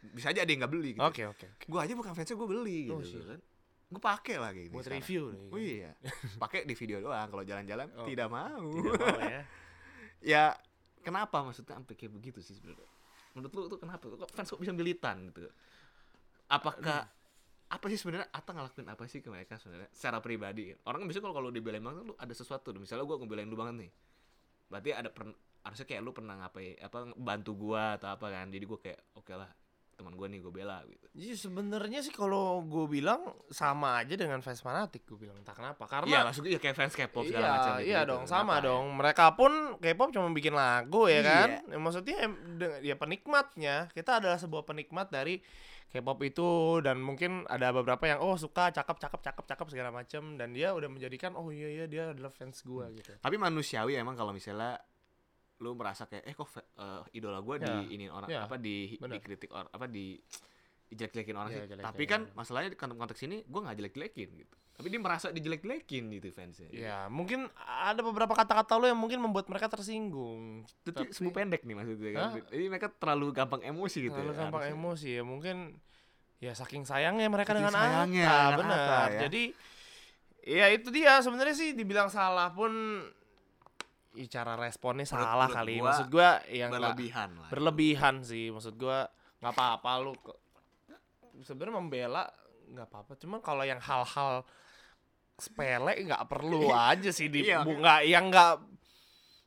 bisa 0.06 0.26
aja 0.28 0.40
ada 0.40 0.46
yang 0.46 0.60
nggak 0.62 0.72
beli 0.72 0.90
gitu 0.92 1.02
Oke 1.02 1.22
oke. 1.26 1.46
gue 1.60 1.80
aja 1.80 1.92
bukan 1.92 2.12
fansnya 2.12 2.36
gue 2.36 2.48
beli 2.48 2.80
Oh, 2.86 2.98
gitu 2.98 3.18
siap. 3.18 3.26
kan 3.28 3.40
gue 3.84 4.02
pakai 4.02 4.36
lagi 4.36 4.62
ini 4.64 4.72
Buat 4.72 4.84
sekarang. 4.84 5.00
review 5.00 5.22
nih. 5.28 5.48
Oh 5.48 5.60
iya, 5.60 5.90
pakai 6.36 6.60
di 6.62 6.74
video 6.74 6.98
doang. 7.00 7.28
Kalau 7.28 7.42
jalan-jalan 7.42 7.86
Oh. 7.94 8.02
tidak 8.04 8.26
mau. 8.26 8.66
Tidak 8.72 8.90
mau 8.96 9.20
ya. 9.22 9.42
ya 10.20 10.44
kenapa 11.04 11.44
maksudnya 11.44 11.76
sampai 11.76 11.94
kayak 11.94 12.12
begitu 12.16 12.40
sih 12.40 12.56
sebenarnya? 12.56 12.88
Menurut 13.36 13.52
lu 13.52 13.68
tuh 13.68 13.80
kenapa? 13.80 14.04
Kok 14.08 14.30
fans 14.32 14.48
kok 14.48 14.60
bisa 14.60 14.72
militan 14.72 15.28
gitu? 15.28 15.52
Apakah 16.48 17.04
apa 17.64 17.86
sih 17.90 17.98
sebenarnya 17.98 18.30
Ata 18.30 18.54
ngelakuin 18.54 18.86
apa 18.86 19.04
sih 19.10 19.18
ke 19.20 19.28
mereka 19.28 19.60
sebenarnya 19.60 19.92
secara 19.92 20.24
pribadi? 20.24 20.72
Orang 20.88 21.04
kan 21.04 21.06
biasanya 21.12 21.24
kalau 21.28 21.36
kalau 21.44 21.50
dibelain 21.52 21.84
banget 21.84 22.02
lu 22.08 22.14
ada 22.16 22.34
sesuatu. 22.34 22.72
Misalnya 22.72 23.04
gua 23.04 23.20
ngebelain 23.20 23.48
lu 23.48 23.58
banget 23.58 23.86
nih. 23.86 23.90
Berarti 24.72 24.90
ada 24.96 25.08
per, 25.12 25.28
harusnya 25.64 25.86
kayak 25.86 26.00
lu 26.00 26.10
pernah 26.16 26.34
ngapain 26.40 26.80
apa 26.80 26.98
bantu 27.14 27.52
gua 27.54 28.00
atau 28.00 28.08
apa 28.14 28.26
kan. 28.32 28.48
Jadi 28.48 28.64
gua 28.64 28.78
kayak 28.80 29.00
oke 29.18 29.32
lah 29.36 29.50
teman 29.94 30.12
gua 30.12 30.26
nih 30.26 30.38
gua 30.38 30.50
bela 30.50 30.78
gitu. 30.84 31.06
Jadi 31.10 31.34
sebenarnya 31.36 32.00
sih 32.00 32.10
kalau 32.10 32.58
gue 32.60 32.86
bilang 32.90 33.22
sama 33.46 33.98
aja 33.98 34.12
dengan 34.12 34.38
fans 34.38 34.58
fanatik 34.58 35.02
gue 35.04 35.14
bilang 35.16 35.38
entah 35.38 35.52
kenapa 35.52 35.86
Iya, 35.86 35.92
karena 35.94 36.16
maksudnya 36.24 36.50
ya 36.50 36.60
kayak 36.60 36.74
fans 36.74 36.92
K-pop 36.92 37.22
iya, 37.22 37.28
segala 37.30 37.46
macam 37.48 37.72
gitu. 37.72 37.86
iya 37.86 38.00
dong 38.02 38.22
sama 38.24 38.34
Kenapa 38.34 38.54
ya? 38.56 38.66
dong 38.66 38.84
mereka 38.92 39.24
pun 39.32 39.52
K-pop 39.78 40.08
cuma 40.10 40.26
bikin 40.30 40.52
lagu 40.52 41.06
ya 41.06 41.14
Iya. 41.14 41.22
kan 41.22 41.48
Ya, 41.64 41.78
maksudnya 41.78 42.16
ya 42.80 42.94
penikmatnya 42.94 43.74
kita 43.90 44.18
adalah 44.18 44.36
sebuah 44.36 44.62
penikmat 44.64 45.08
dari 45.08 45.38
K-pop 45.86 46.18
itu 46.20 46.48
dan 46.80 46.98
mungkin 46.98 47.46
ada 47.46 47.70
beberapa 47.70 48.02
yang 48.04 48.18
oh 48.18 48.34
suka 48.34 48.68
cakep 48.68 48.98
cakep 48.98 49.20
cakep 49.22 49.44
cakep 49.46 49.66
segala 49.70 49.90
macam 49.90 50.34
dan 50.34 50.50
dia 50.50 50.74
udah 50.74 50.90
menjadikan 50.90 51.32
oh 51.32 51.48
iya 51.48 51.70
iya 51.72 51.86
dia 51.86 52.10
adalah 52.10 52.28
fans 52.28 52.58
gua 52.60 52.84
Hmm. 52.84 52.98
gitu 52.98 53.14
Tapi 53.16 53.36
manusiawi 53.36 53.94
emang 53.94 54.12
kalau 54.12 54.34
misalnya 54.34 54.82
lu 55.64 55.72
merasa 55.72 56.04
kayak 56.04 56.22
eh 56.22 56.34
kok 56.34 56.48
eh, 56.52 57.02
idola 57.12 57.40
gue 57.40 57.56
Ya, 57.56 57.64
di 57.80 57.96
ini 57.96 58.06
orang 58.06 58.28
ya, 58.28 58.44
apa 58.44 58.56
di 58.56 58.94
bener. 58.94 59.16
dikritik 59.16 59.48
orang 59.48 59.70
apa 59.70 59.86
di 59.86 60.20
dijelek-jelekin 60.84 61.34
orang 61.34 61.48
Ya, 61.48 61.54
sih. 61.54 61.60
jelek-jelekin. 61.64 61.88
Tapi 61.88 62.02
kan 62.04 62.20
masalahnya 62.34 62.68
di 62.68 62.76
konteks 62.76 62.98
konteks 62.98 63.20
ini 63.22 63.36
gue 63.42 63.60
nggak 63.62 63.76
jelek-jelekin 63.76 64.28
gitu. 64.36 64.54
Tapi 64.74 64.86
dia 64.88 64.98
merasa 64.98 65.30
dijelek-jelekin 65.30 66.04
gitu 66.12 66.28
fansnya. 66.30 66.66
ya 66.68 66.96
mungkin 67.08 67.46
ada 67.56 68.00
beberapa 68.00 68.34
kata-kata 68.34 68.74
lo 68.74 68.84
yang 68.84 68.98
mungkin 68.98 69.18
membuat 69.18 69.46
mereka 69.46 69.70
tersinggung 69.70 70.66
Itu 70.82 70.90
tapi- 70.92 71.10
semu 71.10 71.30
pendek 71.30 71.62
nih 71.62 71.74
maksudnya 71.74 72.10
kan. 72.12 72.22
Hah? 72.28 72.32
Jadi 72.44 72.64
mereka 72.68 72.88
terlalu 72.90 73.26
gampang 73.32 73.62
emosi 73.62 73.98
gitu. 74.02 74.12
terlalu 74.12 74.34
ya, 74.34 74.38
gampang 74.40 74.62
harusnya. 74.62 74.76
emosi 74.76 75.08
ya 75.10 75.22
mungkin 75.24 75.56
ya 76.38 76.52
saking 76.52 76.84
sayangnya 76.84 77.26
mereka 77.26 77.50
Saking 77.50 77.58
dengan 77.62 77.72
sayangnya 77.72 78.26
Atta 78.28 78.58
benar 78.58 79.08
ya. 79.08 79.20
jadi 79.24 79.42
ya 80.44 80.66
itu 80.68 80.88
dia 80.90 81.12
sebenarnya 81.18 81.54
sih 81.54 81.72
dibilang 81.72 82.12
salah 82.12 82.52
pun 82.52 82.68
ya, 82.68 83.23
cara 84.24 84.54
responnya 84.54 85.02
Menurut- 85.04 85.26
salah 85.26 85.46
menurut 85.46 85.56
kali. 85.56 85.74
gua 85.74 85.86
maksud 85.88 86.08
gua 86.08 86.30
yang 86.48 86.70
Berlebihan 86.70 87.28
lah. 87.34 87.48
berlebihan 87.48 88.14
sih. 88.20 88.46
Maksud 88.48 88.74
gua 88.74 88.98
nggak 89.38 89.52
apa-apa 89.52 89.90
lu 90.00 90.12
sebenarnya 91.40 91.74
membela 91.74 92.24
nggak 92.66 92.86
apa-apa. 92.86 93.12
Cuman 93.16 93.40
kalau 93.40 93.62
yang 93.62 93.78
hal-hal 93.78 94.46
sepele 95.34 95.92
nggak 96.00 96.24
perlu 96.24 96.70
aja 96.90 97.10
sih 97.10 97.26
di 97.26 97.42
Iya. 97.42 97.60
bu- 97.60 97.74
nggak 97.76 98.00
yang 98.04 98.30
nggak 98.30 98.52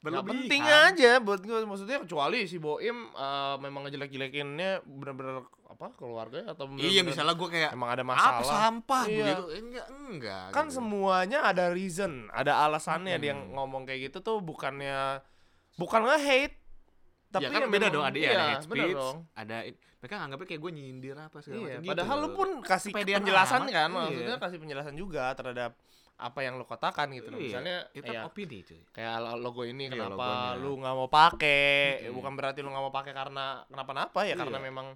Nggak 0.09 0.23
Berlebihan. 0.23 0.41
penting 0.43 0.63
aja 0.63 1.11
buat 1.17 1.39
gue 1.39 1.57
maksudnya 1.63 1.97
kecuali 1.99 2.39
si 2.43 2.57
Boim 2.57 2.97
eh, 3.09 3.55
memang 3.57 3.81
ngejelek-jelekinnya 3.83 4.71
bener-bener 4.83 5.41
apa 5.67 5.93
keluarga 5.93 6.41
atau 6.47 6.65
Iya 6.69 6.73
bener-bener 6.73 7.03
misalnya 7.07 7.33
gue 7.33 7.49
kayak 7.49 7.69
emang 7.71 7.89
ada 7.89 8.01
apa 8.01 8.09
masalah 8.09 8.41
sampah 8.41 9.03
Iya. 9.05 9.17
begitu. 9.21 9.43
Enggak, 9.57 9.87
enggak. 9.91 10.45
kan 10.49 10.65
gitu. 10.65 10.75
semuanya 10.75 11.39
ada 11.43 11.65
reason 11.69 12.11
ada 12.31 12.53
alasannya 12.61 13.15
dia 13.15 13.31
Hmm. 13.31 13.53
ngomong 13.53 13.83
kayak 13.83 14.07
gitu 14.07 14.17
tuh 14.21 14.37
bukannya 14.39 15.21
bukan 15.75 16.01
nge-hate 16.03 16.55
tapi 17.27 17.43
ya 17.43 17.49
kan 17.49 17.61
ya 17.61 17.67
beda 17.67 17.87
dong 17.89 18.01
ada 18.01 18.15
ya, 18.15 18.23
iya, 18.23 18.31
ada 18.31 18.45
hate 18.55 18.65
bener 18.65 18.85
speech, 18.85 18.97
dong. 18.97 19.17
ada 19.35 19.57
mereka 19.97 20.13
nganggapnya 20.15 20.47
kayak 20.47 20.61
gue 20.63 20.71
nyindir 20.73 21.15
apa 21.15 21.37
segala 21.37 21.57
Iya, 21.57 21.67
macam 21.67 21.77
gitu. 21.77 21.91
padahal 21.91 22.17
lu 22.17 22.23
loh. 22.23 22.31
pun 22.33 22.49
kasih 22.63 22.89
Kepedean 22.89 23.17
penjelasan 23.19 23.61
kan 23.67 23.89
iya. 23.89 23.97
maksudnya 23.99 24.37
kasih 24.39 24.57
penjelasan 24.57 24.95
juga 24.95 25.23
terhadap 25.33 25.71
apa 26.17 26.39
yang 26.41 26.57
lo 26.57 26.65
katakan 26.65 27.09
gitu 27.11 27.29
loh. 27.29 27.37
Iya, 27.37 27.45
misalnya 27.47 27.75
itu 27.91 28.09
ya, 28.09 28.25
opini 28.25 28.59
cuy. 28.61 28.81
kayak 28.89 29.15
lo- 29.17 29.37
logo 29.37 29.61
ini 29.61 29.85
Iya, 29.85 30.01
kenapa 30.01 30.17
logonya. 30.49 30.59
lu 30.59 30.71
nggak 30.75 30.95
mau 30.95 31.07
pakai 31.07 31.69
Mm-mm. 32.01 32.13
bukan 32.13 32.31
berarti 32.33 32.59
lu 32.59 32.69
nggak 32.69 32.83
mau 32.83 32.91
pakai 32.91 33.13
karena 33.13 33.45
kenapa-napa 33.65 34.19
ya 34.23 34.33
karena 34.35 34.57
Iya. 34.57 34.65
memang 34.65 34.87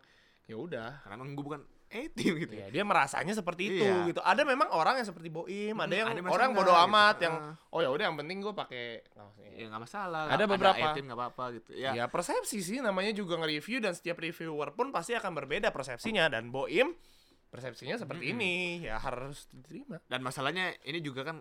ya 0.44 0.56
udah 0.58 0.90
Karena 1.00 1.16
emang 1.16 1.30
gue 1.32 1.46
bukan 1.46 1.62
A-team 1.92 2.34
gitu 2.40 2.54
Iya, 2.56 2.68
dia 2.70 2.82
merasanya 2.82 3.34
seperti 3.34 3.64
itu 3.70 3.84
Iya. 3.84 4.08
gitu. 4.08 4.20
Ada 4.20 4.42
memang 4.42 4.72
orang 4.72 4.96
yang 4.96 5.06
seperti 5.06 5.28
Boim, 5.28 5.76
ada 5.76 5.92
yang 5.92 6.08
ada 6.10 6.24
orang 6.26 6.50
bodoh 6.52 6.72
enggak, 6.72 6.88
amat 6.88 7.14
gitu. 7.14 7.24
yang 7.24 7.36
oh 7.68 7.80
ya 7.80 7.90
udah 7.92 8.04
yang 8.08 8.16
penting 8.16 8.38
gue 8.40 8.54
pakai 8.54 8.86
ya 9.52 9.66
nggak 9.68 9.82
masalah 9.84 10.24
Ada 10.26 10.44
beberapa. 10.46 10.80
A-team 10.82 11.06
nggak 11.06 11.20
apa-apa 11.20 11.46
gitu 11.54 11.72
ya 11.76 11.92
Ya 11.94 12.06
persepsi 12.08 12.58
sih 12.60 12.80
namanya 12.80 13.12
juga 13.12 13.36
nge-review 13.38 13.78
dan 13.80 13.92
setiap 13.92 14.18
reviewer 14.18 14.72
pun 14.72 14.90
pasti 14.90 15.14
akan 15.14 15.36
berbeda 15.36 15.70
persepsinya 15.70 16.26
dan 16.28 16.48
Boim 16.48 16.96
persepsinya 17.52 17.96
seperti 17.96 18.26
Mm-mm. 18.26 18.40
ini 18.40 18.54
ya 18.82 18.96
harus 18.98 19.46
diterima. 19.52 20.00
dan 20.02 20.20
masalahnya 20.20 20.72
ini 20.82 21.00
juga 21.00 21.22
kan 21.22 21.38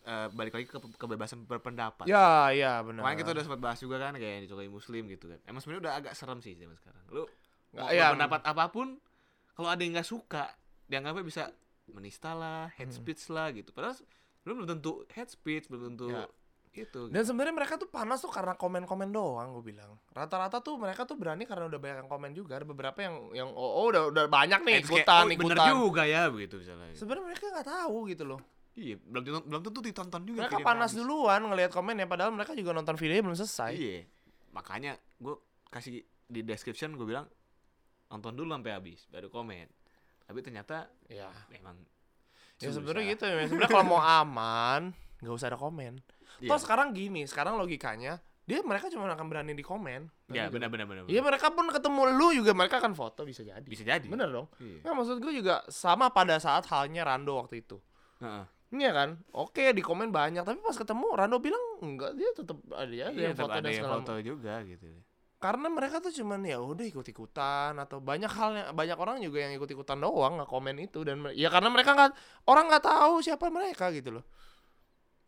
eh, 0.00 0.28
balik 0.30 0.54
lagi 0.54 0.64
ke 0.64 0.78
kebebasan 0.96 1.44
berpendapat 1.44 2.06
Ya, 2.06 2.48
ya 2.50 2.80
benar. 2.80 3.02
Kemarin 3.02 3.18
kita 3.18 3.30
udah 3.32 3.44
sempat 3.44 3.60
bahas 3.60 3.78
juga 3.78 3.98
kan 3.98 4.14
kayak 4.14 4.32
yang 4.32 4.42
disukai 4.42 4.70
muslim 4.70 5.04
gitu 5.06 5.28
kan. 5.28 5.38
Emang 5.44 5.60
sebenarnya 5.60 5.82
udah 5.84 5.94
agak 5.98 6.12
serem 6.14 6.38
sih 6.38 6.54
zaman 6.54 6.72
sekarang. 6.74 7.02
Lu 7.10 7.26
Nggak, 7.70 7.84
mau 7.84 7.92
ya. 7.92 8.06
pendapat 8.10 8.40
apa 8.46 8.64
pun 8.66 8.88
kalau 9.52 9.68
ada 9.68 9.78
yang 9.78 9.92
nggak 9.92 10.08
suka 10.08 10.48
dianggapnya 10.86 11.22
bisa 11.22 11.42
menista 11.86 12.32
lah, 12.32 12.70
Hmm. 12.72 12.88
speech 12.88 13.28
lah 13.28 13.50
gitu. 13.50 13.70
Padahal 13.70 13.98
belum 14.40 14.64
tentu 14.64 15.04
hate 15.10 15.28
speech, 15.28 15.68
belum 15.68 15.92
tentu 15.92 16.08
Ya. 16.08 16.24
Itu. 16.70 17.10
Dan 17.10 17.26
sebenarnya 17.26 17.54
mereka 17.54 17.74
tuh 17.74 17.90
panas 17.90 18.22
tuh 18.22 18.30
karena 18.30 18.54
komen-komen 18.54 19.10
doang 19.10 19.50
gue 19.58 19.74
bilang. 19.74 19.98
Rata-rata 20.14 20.62
tuh 20.62 20.78
mereka 20.78 21.02
tuh 21.02 21.18
berani 21.18 21.42
karena 21.42 21.66
udah 21.66 21.80
banyak 21.82 21.98
yang 22.06 22.10
komen 22.10 22.30
juga. 22.30 22.62
Ada 22.62 22.66
beberapa 22.66 22.98
yang 23.02 23.14
yang 23.34 23.48
oh, 23.50 23.70
oh, 23.82 23.84
udah 23.90 24.14
udah 24.14 24.24
banyak 24.30 24.60
nih 24.62 24.74
terus 24.86 24.90
kayak, 24.94 25.02
ikutan 25.02 25.22
oh, 25.22 25.26
bener 25.26 25.56
ikutan. 25.58 25.68
juga 25.74 26.02
ya 26.06 26.22
begitu 26.30 26.54
misalnya. 26.62 26.94
Sebenarnya 26.94 27.24
mereka 27.26 27.44
nggak 27.50 27.66
tahu 27.66 27.96
gitu 28.06 28.24
loh. 28.24 28.40
Iya, 28.78 28.96
belum 29.02 29.22
belum 29.50 29.60
tentu 29.66 29.80
ditonton 29.82 30.22
juga. 30.22 30.46
Mereka 30.46 30.62
panas 30.62 30.94
habis. 30.94 31.02
duluan 31.02 31.40
ngelihat 31.42 31.70
komennya 31.74 32.06
padahal 32.06 32.30
mereka 32.30 32.54
juga 32.54 32.70
nonton 32.70 32.94
videonya 32.94 33.22
belum 33.26 33.38
selesai. 33.38 33.72
Iya. 33.74 34.00
Makanya 34.54 34.92
gue 35.18 35.34
kasih 35.74 36.06
di 36.30 36.40
description 36.46 36.94
gue 36.94 37.06
bilang 37.06 37.26
nonton 38.14 38.30
dulu 38.38 38.54
sampai 38.54 38.72
habis 38.78 39.10
baru 39.10 39.26
komen. 39.26 39.66
Tapi 40.22 40.38
ternyata 40.46 40.86
Ya. 41.10 41.26
memang 41.50 41.82
Ya 42.60 42.70
sebenarnya 42.70 43.18
gitu 43.18 43.24
ya. 43.26 43.48
Sebenarnya 43.50 43.72
kalau 43.72 43.86
mau 43.98 44.02
aman 44.04 44.94
nggak 45.18 45.34
usah 45.34 45.50
ada 45.50 45.58
komen. 45.58 45.98
Iya. 46.38 46.48
Toh 46.48 46.58
sekarang 46.58 46.94
gini, 46.94 47.26
sekarang 47.26 47.58
logikanya 47.58 48.22
dia 48.44 48.62
mereka 48.62 48.90
cuma 48.90 49.06
akan 49.06 49.26
berani 49.26 49.54
di 49.54 49.62
komen. 49.62 50.10
Ya, 50.28 50.46
Gitu. 50.46 50.58
benar 50.58 50.68
benar 50.70 50.86
benar. 50.86 51.02
Iya 51.06 51.20
mereka 51.20 51.50
pun 51.50 51.66
ketemu 51.66 52.00
lu 52.14 52.28
juga 52.34 52.50
mereka 52.50 52.78
akan 52.78 52.94
foto 52.94 53.22
bisa 53.22 53.42
jadi. 53.42 53.62
Bisa 53.62 53.82
jadi. 53.82 54.06
Bener 54.06 54.26
dong. 54.26 54.50
Iya. 54.58 54.82
Nah, 54.82 54.92
maksud 54.94 55.22
gue 55.22 55.32
juga 55.32 55.62
sama 55.66 56.10
pada 56.10 56.38
saat 56.38 56.66
halnya 56.66 57.06
Rando 57.06 57.38
waktu 57.38 57.62
itu. 57.62 57.78
Heeh. 58.18 58.44
Iya 58.70 58.90
kan? 58.90 59.18
Oke 59.34 59.70
di 59.70 59.82
komen 59.82 60.10
banyak 60.10 60.42
tapi 60.42 60.58
pas 60.58 60.74
ketemu 60.74 61.06
Rando 61.14 61.38
bilang 61.38 61.62
enggak 61.82 62.14
dia 62.14 62.30
tetap 62.30 62.58
ada 62.70 62.86
ya 62.86 63.10
ada 63.10 63.18
Iya, 63.18 63.26
yang 63.26 63.38
foto 63.38 63.50
ada 63.50 63.62
dan 63.62 63.72
segala 63.74 63.94
foto 63.98 64.12
juga 64.18 64.54
gitu. 64.62 64.86
Karena 65.40 65.66
mereka 65.66 65.96
tuh 65.98 66.12
cuman 66.12 66.44
ya 66.44 66.60
udah 66.60 66.84
ikut-ikutan 66.84 67.72
atau 67.74 67.98
banyak 67.98 68.28
hal 68.28 68.50
yang 68.52 68.66
banyak 68.70 68.94
orang 68.94 69.16
juga 69.18 69.40
yang 69.40 69.56
ikut-ikutan 69.56 69.96
doang 69.96 70.36
nggak 70.36 70.46
komen 70.46 70.76
itu 70.78 71.00
dan 71.00 71.22
ya 71.32 71.48
karena 71.48 71.72
mereka 71.72 71.96
nggak 71.96 72.12
orang 72.44 72.68
nggak 72.68 72.84
tahu 72.84 73.14
siapa 73.22 73.48
mereka 73.48 73.88
gitu 73.90 74.20
loh. 74.20 74.24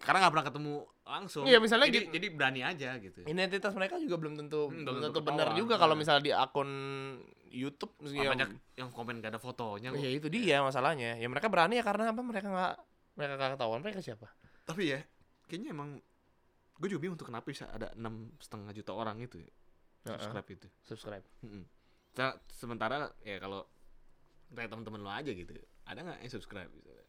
Karena 0.03 0.19
nggak 0.19 0.33
pernah 0.35 0.47
ketemu 0.51 0.73
langsung. 1.03 1.45
Iya, 1.47 1.59
misalnya 1.59 1.87
jadi, 1.87 2.07
gitu. 2.07 2.15
jadi 2.19 2.27
berani 2.29 2.61
aja 2.61 2.91
gitu. 2.99 3.21
Identitas 3.23 3.71
mereka 3.73 3.95
juga 3.97 4.19
belum 4.19 4.35
tentu 4.37 4.67
Hmm, 4.67 4.83
belum 4.83 4.99
tentu 5.01 5.15
tentu 5.15 5.21
benar 5.23 5.49
juga 5.55 5.75
kalau 5.77 5.95
Nah. 5.95 6.01
misalnya 6.03 6.23
di 6.23 6.33
akun 6.35 6.71
YouTube 7.47 7.93
Oh, 7.97 8.09
ya, 8.09 8.29
banyak 8.29 8.49
yang 8.75 8.89
komen 8.89 9.21
gak 9.21 9.31
ada 9.31 9.39
fotonya. 9.39 9.93
ya 9.93 10.11
itu 10.11 10.27
dia 10.27 10.59
masalahnya. 10.59 11.15
Ya 11.17 11.27
mereka 11.27 11.47
berani 11.47 11.79
ya 11.79 11.85
karena 11.85 12.11
apa 12.11 12.19
mereka 12.19 12.49
nggak 12.49 12.75
mereka 13.13 13.33
nggak 13.37 13.51
ketahuan 13.55 13.81
mereka 13.81 14.01
siapa. 14.01 14.27
Tapi 14.65 14.83
ya, 14.89 15.01
kayaknya 15.47 15.71
emang 15.71 16.01
gue 16.75 16.89
juga 16.89 17.01
bingung 17.01 17.15
tuh 17.15 17.29
kenapa 17.29 17.47
bisa 17.47 17.69
ada 17.69 17.93
enam 17.93 18.33
setengah 18.37 18.73
juta 18.73 18.91
orang 18.91 19.21
itu 19.21 19.39
ya, 19.39 19.53
Heeh. 20.03 20.19
subscribe 20.19 20.49
itu. 20.49 20.67
Subscribe. 20.83 21.25
Sa- 22.11 22.41
Sementara 22.49 23.07
ya 23.21 23.37
kalau 23.37 23.69
kayak 24.51 24.67
teman-teman 24.67 25.01
lo 25.01 25.11
aja 25.11 25.31
gitu, 25.31 25.53
ada 25.85 25.99
nggak 26.01 26.19
yang 26.21 26.33
subscribe? 26.33 26.69
Misalnya? 26.69 27.02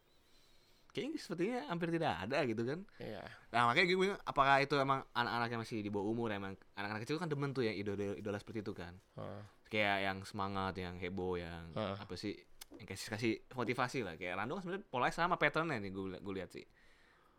Kayaknya 0.94 1.18
sepertinya 1.18 1.60
hampir 1.74 1.90
tidak 1.90 2.14
ada 2.22 2.38
gitu 2.46 2.62
kan. 2.64 2.80
Iya. 3.02 3.26
Nah 3.50 3.62
makanya 3.66 3.86
gue 3.90 3.98
bingung, 3.98 4.20
apakah 4.22 4.62
itu 4.62 4.78
emang 4.78 5.02
anak-anak 5.12 5.48
yang 5.50 5.62
masih 5.66 5.82
di 5.82 5.90
bawah 5.90 6.06
umur 6.06 6.30
emang 6.30 6.54
anak-anak 6.78 7.02
kecil 7.02 7.18
kan 7.18 7.26
demen 7.26 7.50
tuh 7.50 7.66
yang 7.66 7.74
idola 7.74 8.14
idola 8.14 8.38
seperti 8.38 8.62
itu 8.62 8.74
kan. 8.78 8.94
Heeh. 9.18 9.42
kayak 9.74 10.06
yang 10.06 10.18
semangat, 10.22 10.78
yang 10.78 11.02
heboh, 11.02 11.34
yang 11.34 11.74
Heeh. 11.74 11.98
apa 11.98 12.14
sih, 12.14 12.38
yang 12.78 12.86
kasih 12.86 13.10
kasih 13.10 13.34
motivasi 13.58 14.06
lah. 14.06 14.14
Kayak 14.14 14.38
Rando 14.38 14.62
kan 14.62 14.62
sebenarnya 14.62 14.86
polanya 14.86 15.14
sama 15.18 15.36
patternnya 15.42 15.82
nih 15.82 15.90
gue 15.90 16.22
gue 16.22 16.34
lihat 16.38 16.54
sih. 16.54 16.62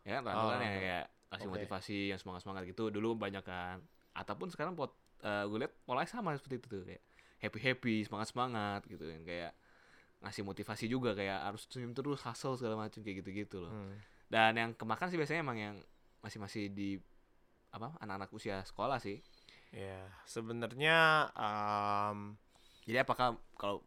Ya 0.03 0.19
kan 0.19 0.27
Rando 0.27 0.51
kan 0.51 0.59
Oh, 0.59 0.65
yang 0.67 0.75
kayak 0.75 1.05
kasih 1.31 1.47
oke. 1.47 1.55
motivasi 1.55 1.99
yang 2.11 2.19
semangat 2.19 2.43
semangat 2.43 2.67
gitu. 2.67 2.91
Dulu 2.91 3.15
banyak 3.15 3.47
kan. 3.47 3.87
Ataupun 4.19 4.51
sekarang 4.51 4.75
pot 4.75 4.99
eh, 5.23 5.47
gue 5.47 5.59
lihat 5.63 5.79
polanya 5.87 6.11
sama 6.11 6.35
seperti 6.35 6.59
itu 6.59 6.67
tuh 6.67 6.83
kayak 6.83 7.03
happy 7.39 7.59
happy, 7.63 7.97
semangat 8.03 8.35
semangat 8.35 8.83
gitu. 8.91 9.07
Yang 9.07 9.23
kayak 9.31 9.53
ngasih 10.25 10.43
motivasi 10.43 10.89
juga 10.89 11.13
kayak 11.13 11.53
harus 11.53 11.69
senyum 11.69 11.93
terus, 11.93 12.25
hustle 12.25 12.57
segala 12.57 12.89
macam 12.89 13.05
kayak 13.05 13.21
gitu 13.21 13.31
gitu 13.45 13.57
loh. 13.61 13.73
Hmm. 13.73 13.95
Dan 14.27 14.57
yang 14.57 14.71
kemakan 14.73 15.13
sih 15.13 15.21
biasanya 15.21 15.45
emang 15.45 15.59
yang 15.61 15.77
masih 16.25 16.41
masih 16.41 16.73
di 16.73 16.97
apa 17.71 17.93
anak-anak 18.01 18.33
usia 18.33 18.65
sekolah 18.65 18.97
sih. 18.97 19.21
Ya, 19.75 20.07
sebenarnya 20.25 21.29
um, 21.35 22.39
Jadi 22.87 23.01
apakah 23.01 23.35
kalau 23.59 23.83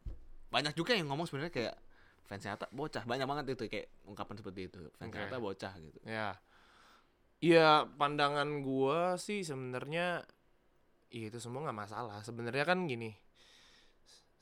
banyak 0.51 0.75
juga 0.75 0.93
yang 0.97 1.07
ngomong 1.07 1.29
sebenarnya 1.29 1.53
kayak 1.53 1.75
fans 2.27 2.43
Nyata 2.43 2.67
bocah 2.75 3.07
banyak 3.07 3.23
banget 3.23 3.45
itu 3.55 3.71
kayak 3.71 3.87
ungkapan 4.03 4.35
seperti 4.35 4.61
itu 4.67 4.79
fans 4.99 5.09
Oke. 5.09 5.17
Nyata 5.17 5.37
bocah 5.39 5.73
gitu. 5.79 5.99
ya. 6.03 6.35
Ya, 7.37 7.85
pandangan 8.01 8.65
gua 8.65 9.15
sih 9.21 9.45
sebenarnya 9.45 10.25
ya 11.13 11.25
itu 11.29 11.37
semua 11.39 11.63
nggak 11.69 11.79
masalah. 11.87 12.19
Sebenarnya 12.25 12.65
kan 12.65 12.83
gini. 12.89 13.15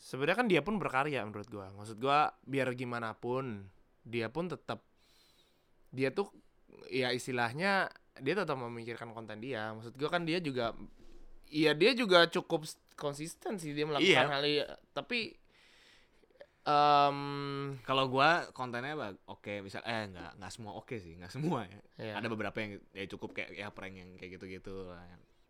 Sebenarnya 0.06 0.38
kan 0.38 0.46
dia 0.46 0.62
pun 0.62 0.78
berkarya 0.78 1.26
menurut 1.26 1.50
gua. 1.50 1.74
Maksud 1.74 1.98
gua 1.98 2.30
biar 2.46 2.70
gimana 2.78 3.18
pun 3.18 3.66
dia 4.06 4.30
pun 4.30 4.46
tetap 4.46 4.86
dia 5.90 6.14
tuh 6.14 6.30
ya 6.94 7.10
istilahnya 7.10 7.90
dia 8.22 8.34
tetap 8.38 8.54
memikirkan 8.62 9.10
konten 9.18 9.42
dia. 9.42 9.74
Maksud 9.74 9.98
gua 9.98 10.10
kan 10.14 10.22
dia 10.30 10.38
juga 10.38 10.78
Iya 11.46 11.78
dia 11.78 11.94
juga 11.94 12.26
cukup 12.26 12.66
konsisten 12.98 13.62
sih 13.62 13.74
dia 13.74 13.86
melakukan 13.86 14.30
Iya. 14.30 14.30
hal 14.34 14.46
tapi 14.98 15.38
em 16.66 17.20
Kalau 17.86 18.10
gua 18.10 18.50
kontennya 18.50 18.98
oke 19.30 19.62
misal 19.62 19.86
eh 19.86 20.10
nggak 20.10 20.42
nggak 20.42 20.52
semua 20.54 20.74
oke 20.74 20.98
sih 20.98 21.14
nggak 21.18 21.30
semua 21.34 21.70
ya. 21.70 21.82
ya. 22.02 22.14
Ada 22.18 22.28
beberapa 22.30 22.58
yang 22.62 22.82
ya 22.94 23.06
cukup 23.06 23.38
kayak 23.38 23.54
ya 23.54 23.70
prank 23.70 23.94
yang 23.94 24.10
kayak 24.18 24.42
gitu-gitu 24.42 24.90
lah. 24.90 25.06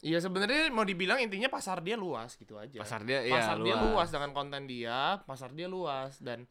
Iya 0.05 0.21
sebenarnya 0.21 0.69
mau 0.69 0.85
dibilang 0.85 1.17
intinya 1.17 1.49
pasar 1.49 1.81
dia 1.81 1.97
luas 1.97 2.37
gitu 2.37 2.55
aja. 2.55 2.77
Pasar 2.77 3.01
dia 3.01 3.25
Iya. 3.25 3.33
pasar 3.33 3.57
ya 3.57 3.63
dia 3.63 3.75
luas 3.81 4.09
dengan 4.13 4.31
konten 4.31 4.69
dia, 4.69 5.17
pasar 5.25 5.49
dia 5.49 5.65
luas 5.65 6.21
dan 6.21 6.45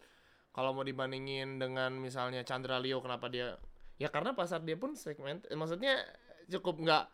kalau 0.50 0.75
mau 0.75 0.82
dibandingin 0.82 1.56
dengan 1.56 1.94
misalnya 1.94 2.42
Chandra 2.42 2.78
Leo 2.78 2.99
kenapa 2.99 3.30
dia 3.30 3.54
ya 3.94 4.11
karena 4.11 4.34
pasar 4.34 4.58
dia 4.61 4.75
pun 4.75 4.94
segmen 4.94 5.38
eh, 5.44 5.54
maksudnya 5.54 6.02
cukup 6.46 6.82
nggak 6.82 7.04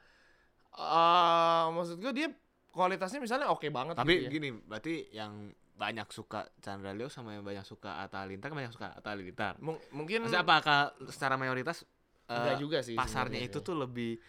eh 0.73 1.65
maksud 1.71 2.01
gue 2.01 2.13
dia 2.15 2.29
kualitasnya 2.71 3.19
misalnya 3.19 3.51
oke 3.51 3.69
banget 3.69 3.99
Tapi 3.99 4.09
gitu 4.15 4.25
ya. 4.25 4.31
gini, 4.31 4.49
berarti 4.55 4.95
yang 5.11 5.51
banyak 5.75 6.09
suka 6.09 6.49
Chandra 6.61 6.93
Leo 6.93 7.09
sama 7.09 7.33
yang 7.33 7.43
banyak 7.43 7.65
suka 7.65 8.01
Atta 8.01 8.23
Halilintar 8.23 8.49
kan 8.49 8.57
banyak 8.57 8.73
suka 8.73 8.93
Atta 8.93 9.13
Halilintar. 9.13 9.57
Mungkin 9.61 10.25
Maksudnya 10.25 10.41
apakah 10.41 10.93
secara 11.09 11.37
mayoritas 11.37 11.85
enggak 12.25 12.57
juga 12.57 12.79
sih 12.81 12.95
pasarnya 12.95 13.43
itu 13.43 13.59
sih. 13.59 13.67
tuh 13.67 13.75
lebih 13.75 14.21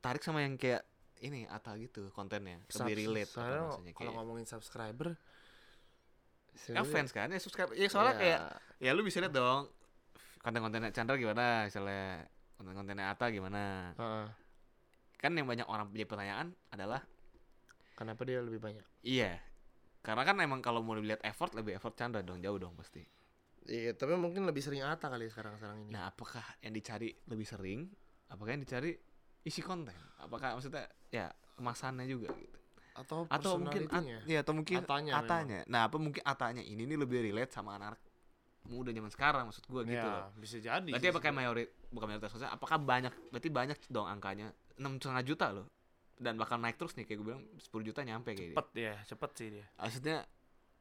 tertarik 0.00 0.24
sama 0.24 0.40
yang 0.40 0.56
kayak 0.56 0.80
ini 1.20 1.44
Atta 1.44 1.76
gitu 1.76 2.08
kontennya. 2.16 2.64
Subs- 2.72 2.88
lebih 2.88 3.04
relate 3.04 3.28
apa 3.28 3.36
soalnya 3.36 3.60
maksudnya 3.60 3.92
kalau 3.92 4.00
kayak 4.00 4.16
ngomongin 4.16 4.46
subscriber 4.48 5.08
ya 6.56 6.82
fans 6.88 7.12
kan? 7.12 7.28
Ya 7.28 7.36
subscribe 7.36 7.70
ya 7.76 7.88
soalnya 7.92 8.14
ya, 8.16 8.20
kayak 8.24 8.40
ya 8.80 8.90
lu 8.96 9.04
bisa 9.04 9.20
lihat 9.20 9.36
dong 9.36 9.68
konten-kontennya 10.40 10.88
Chandra 10.96 11.20
gimana 11.20 11.68
misalnya 11.68 12.24
konten-kontennya 12.56 13.12
Atta 13.12 13.28
gimana. 13.28 13.92
Heeh. 13.92 14.26
kan 15.20 15.36
yang 15.36 15.44
banyak 15.44 15.68
orang 15.68 15.92
punya 15.92 16.08
pertanyaan 16.08 16.56
adalah 16.72 17.04
kenapa 17.92 18.24
dia 18.24 18.40
lebih 18.40 18.56
banyak? 18.56 18.80
Iya. 19.04 19.36
Karena 20.00 20.24
kan 20.24 20.40
emang 20.40 20.64
kalau 20.64 20.80
mau 20.80 20.96
dilihat 20.96 21.20
effort 21.28 21.52
lebih 21.52 21.76
effort 21.76 21.92
Chandra 21.92 22.24
dong 22.24 22.40
jauh 22.40 22.56
dong 22.56 22.72
pasti. 22.72 23.04
Iya 23.68 23.92
tapi 23.92 24.16
mungkin 24.16 24.48
lebih 24.48 24.64
sering 24.64 24.80
Ata 24.80 25.12
kali 25.12 25.28
sekarang 25.28 25.60
sekarang 25.60 25.84
ini. 25.84 25.92
Nah 25.92 26.08
apakah 26.08 26.40
yang 26.64 26.72
dicari 26.72 27.12
lebih 27.28 27.44
sering? 27.44 27.92
Apakah 28.32 28.56
yang 28.56 28.64
dicari 28.64 28.96
isi 29.42 29.60
konten? 29.60 29.94
Apakah 30.18 30.56
maksudnya 30.56 30.84
ya 31.08 31.28
kemasannya 31.56 32.04
juga 32.04 32.28
gitu? 32.34 32.56
Atau 32.96 33.24
atau 33.26 33.56
mungkin 33.56 33.88
at, 33.88 34.04
ya 34.26 34.38
atau 34.42 34.52
mungkin 34.52 34.82
Atanya 34.84 35.12
atanya. 35.18 35.60
nah 35.64 35.88
apa 35.88 35.96
mungkin 35.96 36.20
atanya 36.20 36.60
ini 36.60 36.84
nih 36.84 36.98
lebih 37.00 37.24
relate 37.24 37.54
sama 37.54 37.80
anak 37.80 37.96
muda 38.60 38.92
zaman 38.92 39.08
sekarang 39.08 39.48
maksud 39.48 39.64
gua 39.72 39.82
gitu 39.88 39.96
ya, 39.96 40.28
loh. 40.28 40.36
bisa 40.36 40.60
jadi 40.60 40.84
berarti 40.92 41.08
apakah 41.08 41.32
mayorit 41.32 41.72
bukan 41.88 42.06
mayoritas 42.12 42.28
maksudnya 42.28 42.52
apakah 42.52 42.76
banyak 42.76 43.12
berarti 43.32 43.48
banyak 43.48 43.78
dong 43.88 44.04
angkanya? 44.04 44.52
Enam 44.76 45.00
setengah 45.00 45.24
juta 45.24 45.46
loh. 45.50 45.66
Dan 46.20 46.36
bakal 46.36 46.60
naik 46.60 46.76
terus 46.76 46.92
nih 46.92 47.08
kayak 47.08 47.18
gue 47.18 47.26
bilang 47.32 47.42
10 47.56 47.88
juta 47.88 48.00
nyampe 48.04 48.36
kayak 48.36 48.52
cepet 48.52 48.68
ya 48.76 48.94
cepet 49.08 49.30
sih 49.32 49.48
dia. 49.48 49.66
Maksudnya 49.80 50.18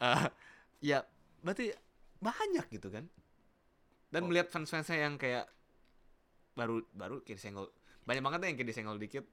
eh 0.04 0.24
ya 0.92 1.00
berarti 1.40 1.72
banyak 2.20 2.66
gitu 2.68 2.92
kan? 2.92 3.08
Dan 4.12 4.22
Oh. 4.22 4.28
melihat 4.28 4.52
fans-fansnya 4.52 5.00
yang 5.00 5.16
kayak 5.16 5.48
baru 6.52 6.84
baru 6.92 7.24
kayak 7.24 7.40
disenggol 7.40 7.72
banyak 8.10 8.24
banget 8.26 8.40
yang 8.44 8.58
kayak 8.58 8.68
disenggol 8.68 8.98
dikit 8.98 9.26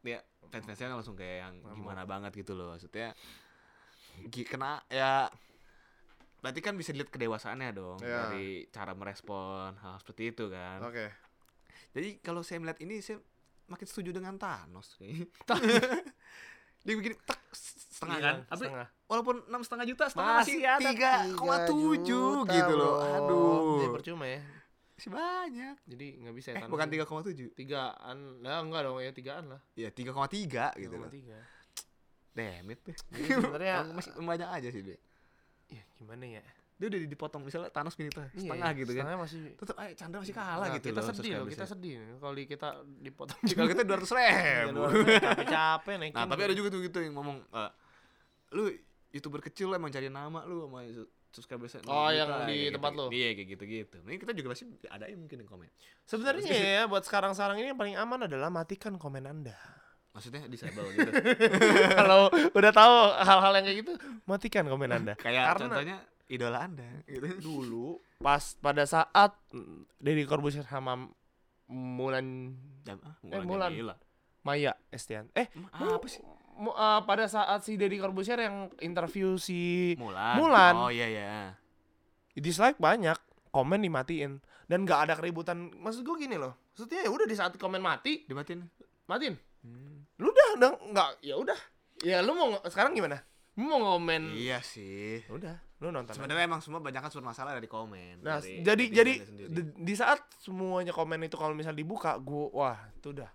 dia 0.00 0.22
fans-fansnya 0.46 0.94
langsung 0.94 1.14
kayak 1.14 1.36
yang 1.42 1.54
gimana 1.74 2.02
banget 2.04 2.30
gitu 2.36 2.54
loh 2.54 2.70
maksudnya 2.70 3.18
kena 4.30 4.78
ya 4.86 5.26
berarti 6.38 6.58
kan 6.58 6.74
bisa 6.74 6.90
dilihat 6.90 7.10
kedewasaannya 7.10 7.70
dong 7.72 7.98
Iya. 7.98 8.18
dari 8.28 8.46
cara 8.68 8.92
merespon 8.92 9.78
hal 9.78 9.94
seperti 9.98 10.30
itu 10.30 10.50
kan. 10.50 10.82
Oke. 10.82 11.06
Jadi 11.94 12.18
kalau 12.18 12.42
saya 12.42 12.58
melihat 12.58 12.82
ini 12.82 12.98
saya 12.98 13.22
makin 13.66 13.86
setuju 13.86 14.10
dengan 14.10 14.34
Thanos. 14.36 14.98
Dia 16.82 16.94
bikin 16.98 17.14
tak 17.22 17.38
setengah 17.54 18.18
Iya, 18.18 18.26
kan? 18.26 18.36
Tapi 18.50 18.64
setengah. 18.66 18.86
walaupun 19.06 19.36
enam 19.46 19.62
setengah 19.62 19.86
juta 19.86 20.04
setengah 20.10 20.34
Masih 20.42 20.58
tiga 20.58 21.10
koma 21.38 21.56
tujuh 21.62 22.42
gitu 22.42 22.72
loh. 22.74 22.94
Aduh, 22.98 23.86
percuma 23.94 24.26
ya. 24.26 24.42
Masih 25.02 25.18
banyak. 25.18 25.76
Jadi 25.82 26.06
nggak 26.22 26.34
bisa 26.38 26.48
ya. 26.54 26.62
Eh, 26.62 26.70
bukan 26.70 26.86
ini. 26.86 26.92
tiga 26.94 27.04
koma 27.10 27.26
tujuh. 27.26 27.50
tigaan. 27.58 28.38
Nah, 28.38 28.62
enggak 28.62 28.86
dong 28.86 29.02
ya 29.02 29.10
tigaan 29.10 29.50
lah. 29.50 29.60
Ya 29.74 29.90
tiga 29.90 30.14
koma 30.14 30.30
tiga 30.30 30.70
gitu 30.78 30.94
loh. 30.94 31.10
tiga. 31.10 31.42
Damn 32.30 32.70
it 32.70 32.80
deh. 32.86 32.94
Sebenarnya 33.42 33.82
masih 33.90 34.14
banyak 34.14 34.46
aja 34.48 34.68
sih 34.70 34.82
dia. 34.86 34.98
ya 35.66 35.82
gimana 35.98 36.38
ya? 36.38 36.44
Dia 36.78 36.86
udah 36.86 37.00
dipotong 37.02 37.42
misalnya 37.42 37.70
Thanos 37.70 37.94
gini 37.98 38.10
tuh 38.14 38.22
Iya, 38.30 38.46
setengah 38.46 38.70
gitu 38.78 38.92
kan. 38.94 39.02
Setengah 39.02 39.18
masih 39.26 39.40
Tetap 39.58 39.76
aja 39.82 39.92
Chandra 39.98 40.18
masih 40.22 40.34
kalah 40.34 40.66
Nah, 40.66 40.74
gitu 40.78 40.86
kita 40.90 41.00
loh. 41.00 41.08
sedih 41.10 41.32
loh, 41.34 41.46
kita 41.50 41.64
sedih 41.66 41.94
kalau 42.18 42.34
kita 42.38 42.68
dipotong 43.02 43.38
Kalau 43.58 43.68
kita 43.70 43.82
dua 43.82 43.96
ratus 43.98 44.12
ribu. 44.14 44.80
capek-capek 45.18 45.94
naikin. 45.98 46.14
Nah 46.14 46.26
tapi 46.30 46.42
ada 46.46 46.54
juga 46.54 46.68
tuh 46.70 46.80
gitu 46.82 46.98
yang 47.02 47.14
ngomong 47.18 47.38
eh, 47.42 47.70
lu 48.54 48.70
youtuber 49.10 49.40
kecil 49.42 49.74
emang 49.74 49.90
cari 49.90 50.06
nama 50.06 50.46
lu 50.46 50.66
sama 50.66 50.86
su- 51.32 51.40
subscribers 51.40 51.80
Oh, 51.88 52.12
yang 52.12 52.44
di 52.44 52.68
tempat 52.68 52.92
lu? 52.92 53.08
Iya 53.08 53.32
kayak 53.32 53.48
gitu-gitu. 53.56 53.96
Ini 54.04 54.20
kita 54.20 54.32
juga 54.32 54.52
pasti 54.52 54.68
ada 54.86 55.08
mungkin 55.10 55.40
yang 55.40 55.48
komen. 55.48 55.68
Sebenarnya 56.04 56.52
ya 56.52 56.82
buat 56.84 57.02
sekarang-sekarang 57.02 57.56
ini 57.58 57.72
yang 57.72 57.80
paling 57.80 57.96
aman 57.96 58.28
adalah 58.28 58.52
matikan 58.52 59.00
komen 59.00 59.24
Anda. 59.24 59.56
Maksudnya 60.12 60.44
disable 60.44 60.84
gitu. 60.92 61.08
kalau 61.98 62.28
udah 62.52 62.68
tahu 62.70 62.94
hal-hal 63.16 63.52
yang 63.56 63.64
kayak 63.64 63.78
gitu, 63.80 63.92
matikan 64.22 64.68
komen 64.68 64.92
Anda. 64.92 65.16
Kayak 65.16 65.56
Karena 65.56 65.60
contohnya 65.64 65.96
idola 66.28 66.58
Anda 66.60 66.88
gitu. 67.04 67.26
dulu 67.40 67.88
pas 68.20 68.54
pada 68.56 68.84
saat 68.84 69.32
mm, 69.50 69.88
Deddy 69.98 70.28
Corbuzier 70.28 70.62
sama 70.62 71.08
Mulan 71.66 72.52
Jam, 72.84 73.00
ah, 73.02 73.16
Eh, 73.24 73.40
Mulan 73.40 73.46
Mulan. 73.48 73.70
Jamila. 73.72 73.94
Maya 74.42 74.72
Estian. 74.90 75.30
Eh, 75.32 75.48
Apa 75.72 76.04
sih? 76.04 76.20
Eh, 76.58 77.00
pada 77.06 77.24
saat 77.26 77.64
si 77.64 77.74
Deddy 77.80 77.98
Corbuzier 77.98 78.38
yang 78.38 78.68
interview 78.80 79.36
si 79.40 79.92
Mulan. 79.96 80.36
Mulan. 80.36 80.74
Oh 80.76 80.90
iya 80.92 81.08
ya. 81.08 81.56
dislike 82.32 82.80
banyak, 82.80 83.16
komen 83.52 83.84
dimatiin 83.84 84.40
dan 84.64 84.88
nggak 84.88 85.00
ada 85.10 85.14
keributan. 85.20 85.68
Maksud 85.76 86.00
gue 86.00 86.16
gini 86.16 86.40
loh. 86.40 86.56
Maksudnya 86.72 87.04
ya 87.04 87.10
udah 87.12 87.26
di 87.28 87.36
saat 87.36 87.52
komen 87.60 87.84
mati, 87.84 88.24
Dimatiin. 88.24 88.64
matiin. 89.04 89.36
Hmm. 89.60 90.08
Lu 90.16 90.32
udah 90.32 90.48
udah 90.56 90.70
nggak 90.96 91.08
ya 91.20 91.36
udah. 91.36 91.58
Ya 92.00 92.24
lu 92.24 92.32
mau 92.32 92.56
sekarang 92.64 92.96
gimana? 92.96 93.20
Lu 93.52 93.68
mau 93.68 93.78
ngomen? 93.84 94.32
Iya 94.32 94.64
sih. 94.64 95.20
Udah, 95.28 95.60
lu 95.84 95.92
nonton. 95.92 96.16
Sebenarnya 96.16 96.48
emang 96.48 96.64
semua 96.64 96.80
banyak 96.80 97.04
kan 97.04 97.12
masalah 97.20 97.52
dari 97.52 97.68
komen. 97.68 98.24
Nah, 98.24 98.40
dari 98.40 98.64
jadi 98.64 98.84
jadi 99.04 99.12
di, 99.52 99.62
di 99.76 99.94
saat 99.94 100.24
semuanya 100.40 100.96
komen 100.96 101.28
itu 101.28 101.36
kalau 101.36 101.52
misal 101.52 101.76
dibuka, 101.76 102.16
gua 102.16 102.48
wah, 102.48 102.78
itu 102.96 103.12
udah 103.12 103.28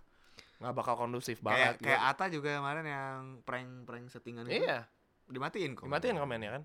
nggak 0.58 0.74
bakal 0.74 0.94
kondusif 0.98 1.38
kayak 1.38 1.46
banget. 1.46 1.74
kayak 1.86 2.00
Gua- 2.02 2.10
Ata 2.10 2.24
juga 2.28 2.50
kemarin 2.58 2.84
yang 2.84 3.18
prank-prank 3.46 4.10
settingan 4.10 4.44
itu 4.46 4.58
iya, 4.58 4.90
dimatiin 5.26 5.78
kok. 5.78 5.86
dimatiin 5.86 6.18
komennya 6.18 6.50
kan. 6.58 6.62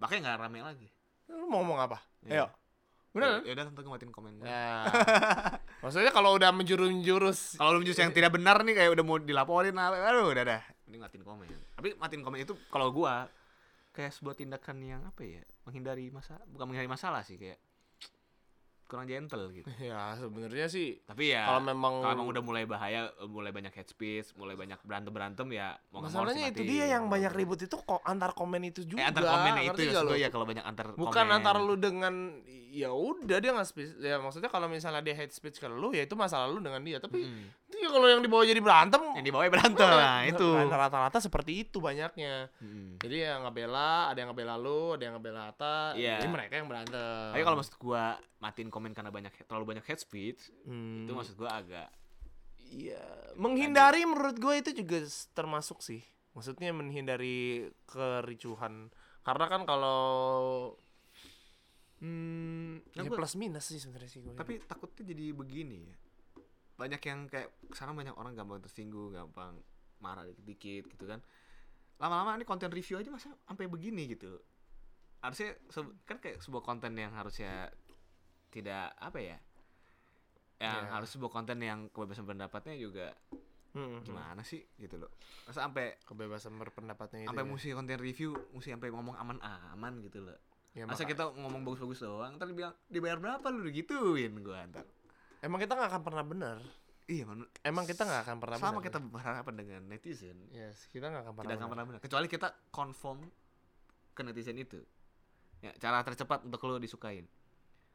Makanya 0.00 0.20
nggak 0.24 0.38
rame 0.40 0.58
lagi. 0.64 0.88
Lu 1.28 1.44
mau 1.44 1.60
ngomong 1.60 1.78
apa? 1.84 1.98
Iya. 2.24 2.32
Ayo. 2.32 2.46
Bener 3.10 3.28
kan? 3.28 3.40
Ya 3.44 3.52
udah 3.52 3.64
tentu 3.68 3.90
matiin 3.90 4.12
komen. 4.14 4.32
Ya. 4.40 4.86
Maksudnya 5.82 6.12
kalau 6.12 6.36
udah 6.36 6.50
menjurus-jurus 6.50 7.56
Kalau 7.56 7.82
justru 7.82 8.04
yang 8.04 8.14
tidak 8.14 8.32
benar 8.32 8.62
nih 8.62 8.76
kayak 8.76 8.90
udah 8.94 9.04
mau 9.04 9.18
dilaporin, 9.18 9.74
nah, 9.74 9.90
aduh 9.90 10.30
udah 10.30 10.44
dah. 10.46 10.62
Ini 10.86 10.96
matiin 10.96 11.20
komen. 11.20 11.46
Tapi 11.76 11.88
matiin 11.96 12.22
komen 12.22 12.40
itu 12.40 12.54
kalau 12.68 12.88
gua 12.88 13.28
kayak 13.90 14.14
sebuah 14.14 14.34
tindakan 14.34 14.76
yang 14.80 15.02
apa 15.04 15.20
ya? 15.20 15.42
Menghindari 15.66 16.08
masalah, 16.08 16.40
bukan 16.46 16.64
menghindari 16.66 16.88
masalah 16.88 17.20
sih 17.20 17.36
kayak 17.36 17.58
kurang 18.90 19.06
gentle 19.06 19.46
gitu. 19.54 19.70
ya 19.94 20.18
sebenarnya 20.18 20.66
sih 20.66 20.98
Tapi 21.00 21.30
ya 21.30 21.46
kalau 21.46 21.62
memang 21.62 22.02
kalau 22.02 22.14
emang 22.18 22.28
udah 22.28 22.42
mulai 22.42 22.64
bahaya, 22.66 23.06
mulai 23.24 23.54
banyak 23.54 23.70
head 23.70 23.86
speech, 23.86 24.34
mulai 24.34 24.58
banyak 24.58 24.82
berantem 24.82 25.14
berantem 25.14 25.46
ya 25.54 25.78
mau 25.94 26.02
masalahnya 26.02 26.50
itu 26.50 26.66
dia 26.66 26.90
yang 26.90 27.06
banyak 27.06 27.30
ribut 27.30 27.62
itu 27.62 27.78
kok 27.78 28.02
antar 28.02 28.34
komen 28.34 28.66
itu 28.66 28.82
juga. 28.82 28.98
Eh 28.98 29.06
antar 29.06 29.22
komennya 29.22 29.62
itu 29.70 29.80
ya, 29.86 30.02
ya 30.18 30.28
kalau 30.28 30.42
banyak 30.42 30.64
antar 30.66 30.98
Bukan 30.98 31.06
komen. 31.22 31.36
antar 31.38 31.56
lu 31.62 31.78
dengan 31.78 32.14
ya 32.70 32.90
udah 32.90 33.38
dia 33.38 33.50
nggak 33.54 33.68
speech 33.70 33.94
ya 34.02 34.18
maksudnya 34.18 34.50
kalau 34.50 34.66
misalnya 34.66 35.02
dia 35.02 35.14
hate 35.14 35.30
speech 35.30 35.58
ke 35.58 35.66
lu 35.66 35.94
ya 35.94 36.02
itu 36.02 36.18
masalah 36.18 36.50
lu 36.50 36.58
dengan 36.58 36.82
dia 36.82 36.98
tapi 36.98 37.22
Mm. 37.30 37.46
Itu 37.80 37.88
ya 37.88 37.96
kalau 37.96 38.06
yang 38.12 38.20
dibawa 38.20 38.44
jadi 38.44 38.60
berantem. 38.60 39.00
Yang 39.16 39.24
di 39.24 39.32
bawah 39.32 39.48
berantem. 39.48 39.88
Nah 39.88 40.20
itu. 40.28 40.48
rata-rata 40.68 41.18
seperti 41.18 41.64
itu 41.64 41.80
banyaknya. 41.80 42.52
Mm. 42.60 43.00
jadi 43.00 43.16
yang 43.32 43.48
ngebela 43.48 44.12
ada 44.12 44.18
yang 44.20 44.28
ngebela 44.36 44.54
lu 44.60 45.00
ada 45.00 45.02
yang 45.08 45.14
ngebela 45.16 45.42
Ata 45.48 45.96
Iya. 45.96 46.20
jadi 46.20 46.28
mereka 46.28 46.52
yang 46.60 46.68
berantem. 46.68 47.32
Tapi 47.32 47.42
kalau 47.42 47.56
maksud 47.56 47.74
gua 47.80 48.20
matiin 48.44 48.68
komen 48.68 48.92
karena 48.92 49.08
banyak 49.08 49.32
terlalu 49.48 49.76
banyak 49.76 49.84
head 49.88 50.00
speech, 50.00 50.52
Hmm, 50.68 51.08
itu 51.08 51.12
maksud 51.16 51.40
gua 51.40 51.56
agak 51.64 51.88
iya. 52.60 53.00
Menghindari 53.34 54.04
menurut 54.04 54.36
gue 54.36 54.54
itu 54.60 54.70
juga 54.76 55.02
termasuk 55.32 55.80
sih. 55.80 56.04
Maksudnya 56.36 56.70
menghindari 56.70 57.66
kericuhan. 57.90 58.92
Karena 59.26 59.46
kan 59.50 59.66
kalau 59.66 59.98
hmm, 62.00 62.94
Nah, 62.96 63.02
ya 63.06 63.10
plus 63.10 63.34
minus 63.36 63.64
sih 63.70 63.78
sebenarnya 63.78 64.10
sih 64.10 64.20
gue 64.24 64.32
tapi 64.34 64.58
takutnya 64.64 65.12
jadi 65.12 65.36
begini 65.36 65.78
ya 65.88 65.96
banyak 66.80 67.02
yang 67.02 67.28
kayak 67.28 67.52
sekarang 67.70 67.92
banyak 67.92 68.16
orang 68.16 68.32
gampang 68.32 68.58
tersinggung 68.58 69.12
gampang 69.12 69.60
marah 70.00 70.24
dikit-dikit 70.24 70.88
gitu 70.88 71.04
kan 71.04 71.20
lama-lama 72.00 72.32
ini 72.34 72.44
konten 72.44 72.72
review 72.72 72.96
aja 72.96 73.12
masa 73.12 73.36
sampai 73.44 73.68
begini 73.68 74.08
gitu 74.08 74.40
harusnya 75.20 75.52
kan 76.02 76.16
kayak 76.16 76.40
sebuah 76.40 76.64
konten 76.64 76.96
yang 76.96 77.12
harusnya 77.12 77.68
tidak 78.48 78.96
apa 78.96 79.20
ya 79.20 79.38
yang 80.58 80.80
Ya. 80.82 80.92
harus 80.92 81.08
sebuah 81.10 81.28
konten 81.30 81.60
yang 81.60 81.88
kebebasan 81.88 82.24
pendapatnya 82.24 82.76
juga 82.76 83.12
Hmm, 83.70 83.96
hmm. 83.96 84.02
gimana 84.02 84.42
sih 84.42 84.64
gitu 84.76 84.98
loh 84.98 85.12
masa 85.44 85.62
sampai 85.62 85.94
kebebasan 86.02 86.56
berpendapatnya 86.56 87.22
itu 87.22 87.28
sampai 87.28 87.44
ya. 87.44 87.50
mesti 87.50 87.68
konten 87.70 87.98
review 87.98 88.30
mesti 88.50 88.72
sampai 88.72 88.88
ngomong 88.90 89.14
aman-aman 89.14 90.00
gitu 90.00 90.24
loh 90.24 90.38
Ya, 90.70 90.86
masa 90.86 91.02
maka- 91.02 91.10
kita 91.10 91.24
ngomong 91.34 91.62
bagus-bagus 91.62 91.98
doang 92.00 92.34
ntar 92.34 92.46
dibilang 92.46 92.70
dibayar 92.86 93.18
berapa 93.18 93.42
lu 93.48 93.66
digituin 93.66 94.38
gua 94.38 94.62
ntar 94.66 94.86
emang 95.40 95.58
kita 95.58 95.72
nggak 95.72 95.90
akan 95.90 96.02
pernah 96.02 96.24
benar. 96.24 96.58
Iya 97.04 97.26
man, 97.26 97.42
emang 97.60 97.84
kita 97.84 98.06
nggak 98.06 98.22
akan 98.22 98.36
pernah 98.38 98.56
sama 98.56 98.70
benar 98.72 98.84
kita 98.86 98.98
berhadapan 99.02 99.54
dengan 99.56 99.80
netizen. 99.84 100.38
Yes 100.48 100.86
kita 100.86 101.10
nggak 101.10 101.22
akan 101.22 101.34
pernah 101.34 101.48
tidak 101.48 101.58
akan 101.58 101.68
pernah 101.68 101.84
benar. 101.84 102.00
Kecuali 102.00 102.26
kita 102.26 102.48
conform 102.70 103.18
ke 104.12 104.20
netizen 104.22 104.56
itu. 104.56 104.78
Ya 105.58 105.74
cara 105.76 106.00
tercepat 106.00 106.46
untuk 106.46 106.62
lo 106.64 106.78
disukain. 106.78 107.26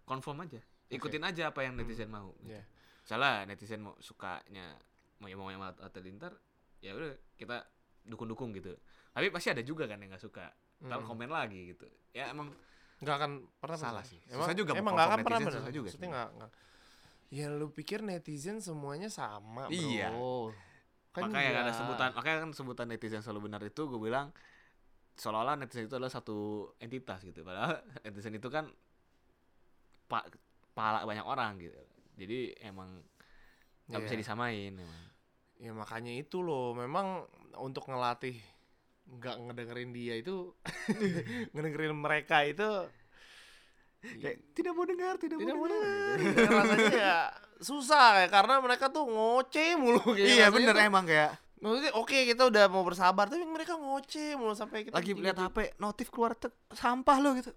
Conform 0.03 0.43
aja. 0.43 0.60
Ikutin 0.88 1.23
aja 1.23 1.49
apa 1.49 1.62
yang 1.62 1.73
netizen 1.73 2.10
mau 2.10 2.36
gitu. 2.39 2.53
Iya. 2.53 2.63
salah 3.05 3.45
netizen 3.45 3.79
mau 3.79 3.93
sukanya 3.99 4.73
mau 5.19 5.29
yang 5.29 5.38
mau 5.38 5.45
yang 5.47 5.62
atau 5.62 6.01
lintar 6.01 6.34
ya 6.81 6.89
udah 6.91 7.13
kita 7.38 7.62
dukung-dukung 8.03 8.49
gitu. 8.51 8.73
Tapi 9.13 9.29
pasti 9.29 9.53
ada 9.53 9.62
juga 9.62 9.86
kan 9.86 9.97
yang 9.97 10.10
nggak 10.10 10.21
suka. 10.21 10.49
Ntar 10.81 10.99
Mm. 10.99 11.08
komen 11.08 11.29
lagi 11.29 11.69
gitu. 11.69 11.86
Ya 12.12 12.34
emang 12.34 12.49
nggak 12.99 13.15
akan 13.15 13.31
pernah 13.55 13.77
Salah 13.77 14.01
benar. 14.01 14.10
sih. 14.10 14.19
emang 14.27 14.43
Susah 14.43 14.58
juga 14.58 14.71
emang 14.73 14.93
nggak 14.93 15.08
akan 15.08 15.19
pernah 15.21 15.39
benar. 15.39 15.53
susah 15.55 15.71
juga 15.71 15.88
maksudnya 15.88 16.10
nggak- 16.12 16.34
ya 17.28 17.50
lu 17.50 17.70
pikir 17.70 18.00
netizen 18.00 18.60
semuanya 18.60 19.08
sama 19.08 19.66
bro 19.66 19.74
Iya. 19.74 20.10
kan 21.12 21.22
makanya 21.26 21.50
ada 21.52 21.62
nggak. 21.64 21.76
sebutan 21.76 22.10
makanya 22.12 22.38
kan 22.44 22.52
sebutan 22.52 22.86
netizen 22.88 23.22
selalu 23.22 23.48
benar 23.48 23.62
itu 23.62 23.82
gue 23.84 23.98
bilang 23.98 24.30
seolah-olah 25.16 25.56
netizen 25.56 25.86
itu 25.86 25.96
adalah 25.96 26.12
satu 26.12 26.38
entitas 26.78 27.22
gitu 27.22 27.42
padahal 27.42 27.80
netizen 28.04 28.36
itu 28.36 28.48
kan 28.48 28.68
pak 30.06 30.30
pala 30.72 31.02
banyak 31.02 31.24
orang 31.24 31.58
gitu 31.58 31.80
jadi 32.16 32.54
emang 32.64 33.02
nggak 33.88 34.02
bisa 34.02 34.14
Iya. 34.14 34.22
disamain 34.22 34.72
emang 34.76 35.02
ya 35.56 35.72
makanya 35.72 36.12
itu 36.12 36.44
loh 36.44 36.76
memang 36.76 37.24
untuk 37.58 37.88
ngelatih 37.88 38.36
nggak 39.08 39.36
ngedengerin 39.40 39.92
dia 39.92 40.20
itu 40.20 40.52
ngedengerin 41.56 41.96
mereka 41.96 42.44
itu 42.44 42.66
kayak 44.22 44.38
tidak 44.54 44.72
mau 44.74 44.86
dengar 44.86 45.13
tidak, 45.18 45.38
tidak 45.41 45.56
mau 45.56 45.68
dengar. 45.68 46.15
denger. 46.18 46.38
Ya, 46.38 46.50
rasanya 46.50 46.89
ya 46.94 47.18
susah 47.60 48.10
ya 48.22 48.28
karena 48.28 48.60
mereka 48.60 48.86
tuh 48.91 49.08
ngoceh 49.08 49.80
mulu 49.80 50.04
kayak 50.12 50.28
iya 50.28 50.46
bener 50.52 50.76
tuh- 50.76 50.86
emang 50.86 51.06
kayak 51.08 51.39
maksudnya 51.63 51.91
oke 51.96 52.13
kita 52.13 52.44
udah 52.46 52.65
mau 52.68 52.84
bersabar 52.84 53.26
tapi 53.32 53.41
mereka 53.48 53.74
ngoceh 53.80 54.36
mulu 54.36 54.54
sampai 54.54 54.86
kita 54.86 54.94
lagi 54.94 55.12
lihat 55.15 55.39
HP 55.39 55.80
notif 55.80 56.12
keluar 56.12 56.36
tek, 56.36 56.52
sampah 56.76 57.18
lo 57.24 57.34
gitu. 57.39 57.52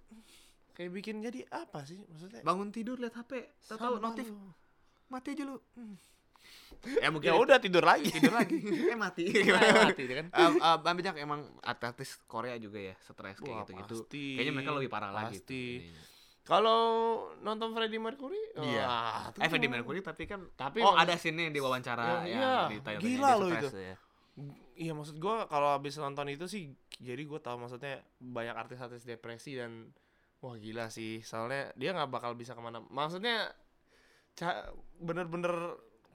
Kayak 0.79 0.91
bikin 0.95 1.19
jadi 1.19 1.43
apa 1.51 1.83
sih 1.83 1.99
maksudnya? 2.07 2.41
Bangun 2.47 2.71
tidur 2.71 3.03
lihat 3.03 3.19
HP 3.19 3.51
tahu 3.67 3.99
notif 3.99 4.31
lu. 4.31 4.55
mati 5.11 5.35
aja 5.35 5.43
lu. 5.43 5.59
Hmm. 5.75 5.99
ya 7.03 7.11
mungkin 7.11 7.29
ya 7.29 7.35
udah 7.35 7.59
tidur 7.59 7.83
lagi. 7.83 8.15
Tidur 8.15 8.31
lagi. 8.31 8.63
Eh 8.95 8.95
mati. 8.95 9.27
Mati 9.91 10.03
dia 10.07 10.17
kan? 10.23 10.27
Um, 10.31 10.55
uh, 10.63 10.79
banyak 10.79 11.19
emang 11.19 11.51
artis 11.67 12.23
Korea 12.31 12.55
juga 12.63 12.79
ya 12.79 12.95
stres 13.03 13.43
Wah, 13.43 13.67
kayak 13.67 13.67
gitu 13.67 13.73
gitu 13.83 13.97
kayaknya 14.39 14.53
mereka 14.55 14.71
lebih 14.79 14.91
parah 14.93 15.11
lagi 15.11 15.43
tuh 15.43 15.51
Pasti. 15.51 15.63
ininya. 15.83 16.03
Kalau 16.49 16.81
nonton 17.39 17.71
Freddie 17.71 18.01
Mercury 18.01 18.41
Iya. 18.57 18.83
wah, 18.83 19.29
eh 19.37 19.47
Freddie 19.47 19.69
Mercury 19.69 20.01
tapi 20.01 20.25
kan 20.25 20.49
tapi 20.51 20.81
oh 20.81 20.97
ada 20.97 21.13
scene 21.15 21.45
yang 21.45 21.53
diwawancara 21.53 22.01
Ya, 22.01 22.17
yang 22.25 22.25
iya. 22.25 22.55
ditayangin 22.73 23.05
Gila 23.05 23.31
loh 23.37 23.49
itu. 23.53 23.69
ya. 23.77 23.97
Iya 24.75 24.93
maksud 24.95 25.19
gua 25.19 25.45
kalau 25.45 25.69
habis 25.71 25.95
nonton 25.95 26.27
itu 26.29 26.47
sih 26.47 26.71
jadi 26.97 27.21
gua 27.23 27.39
tahu 27.39 27.61
maksudnya 27.61 28.01
banyak 28.17 28.57
artis-artis 28.57 29.05
depresi 29.05 29.55
dan 29.55 29.93
Wah 30.39 30.55
gila 30.55 30.87
sih, 30.87 31.19
soalnya 31.21 31.75
dia 31.75 31.91
nggak 31.91 32.09
bakal 32.09 32.31
bisa 32.33 32.55
ke 32.55 32.63
mana. 32.63 32.79
Maksudnya, 32.79 33.51
bener-bener 34.97 35.51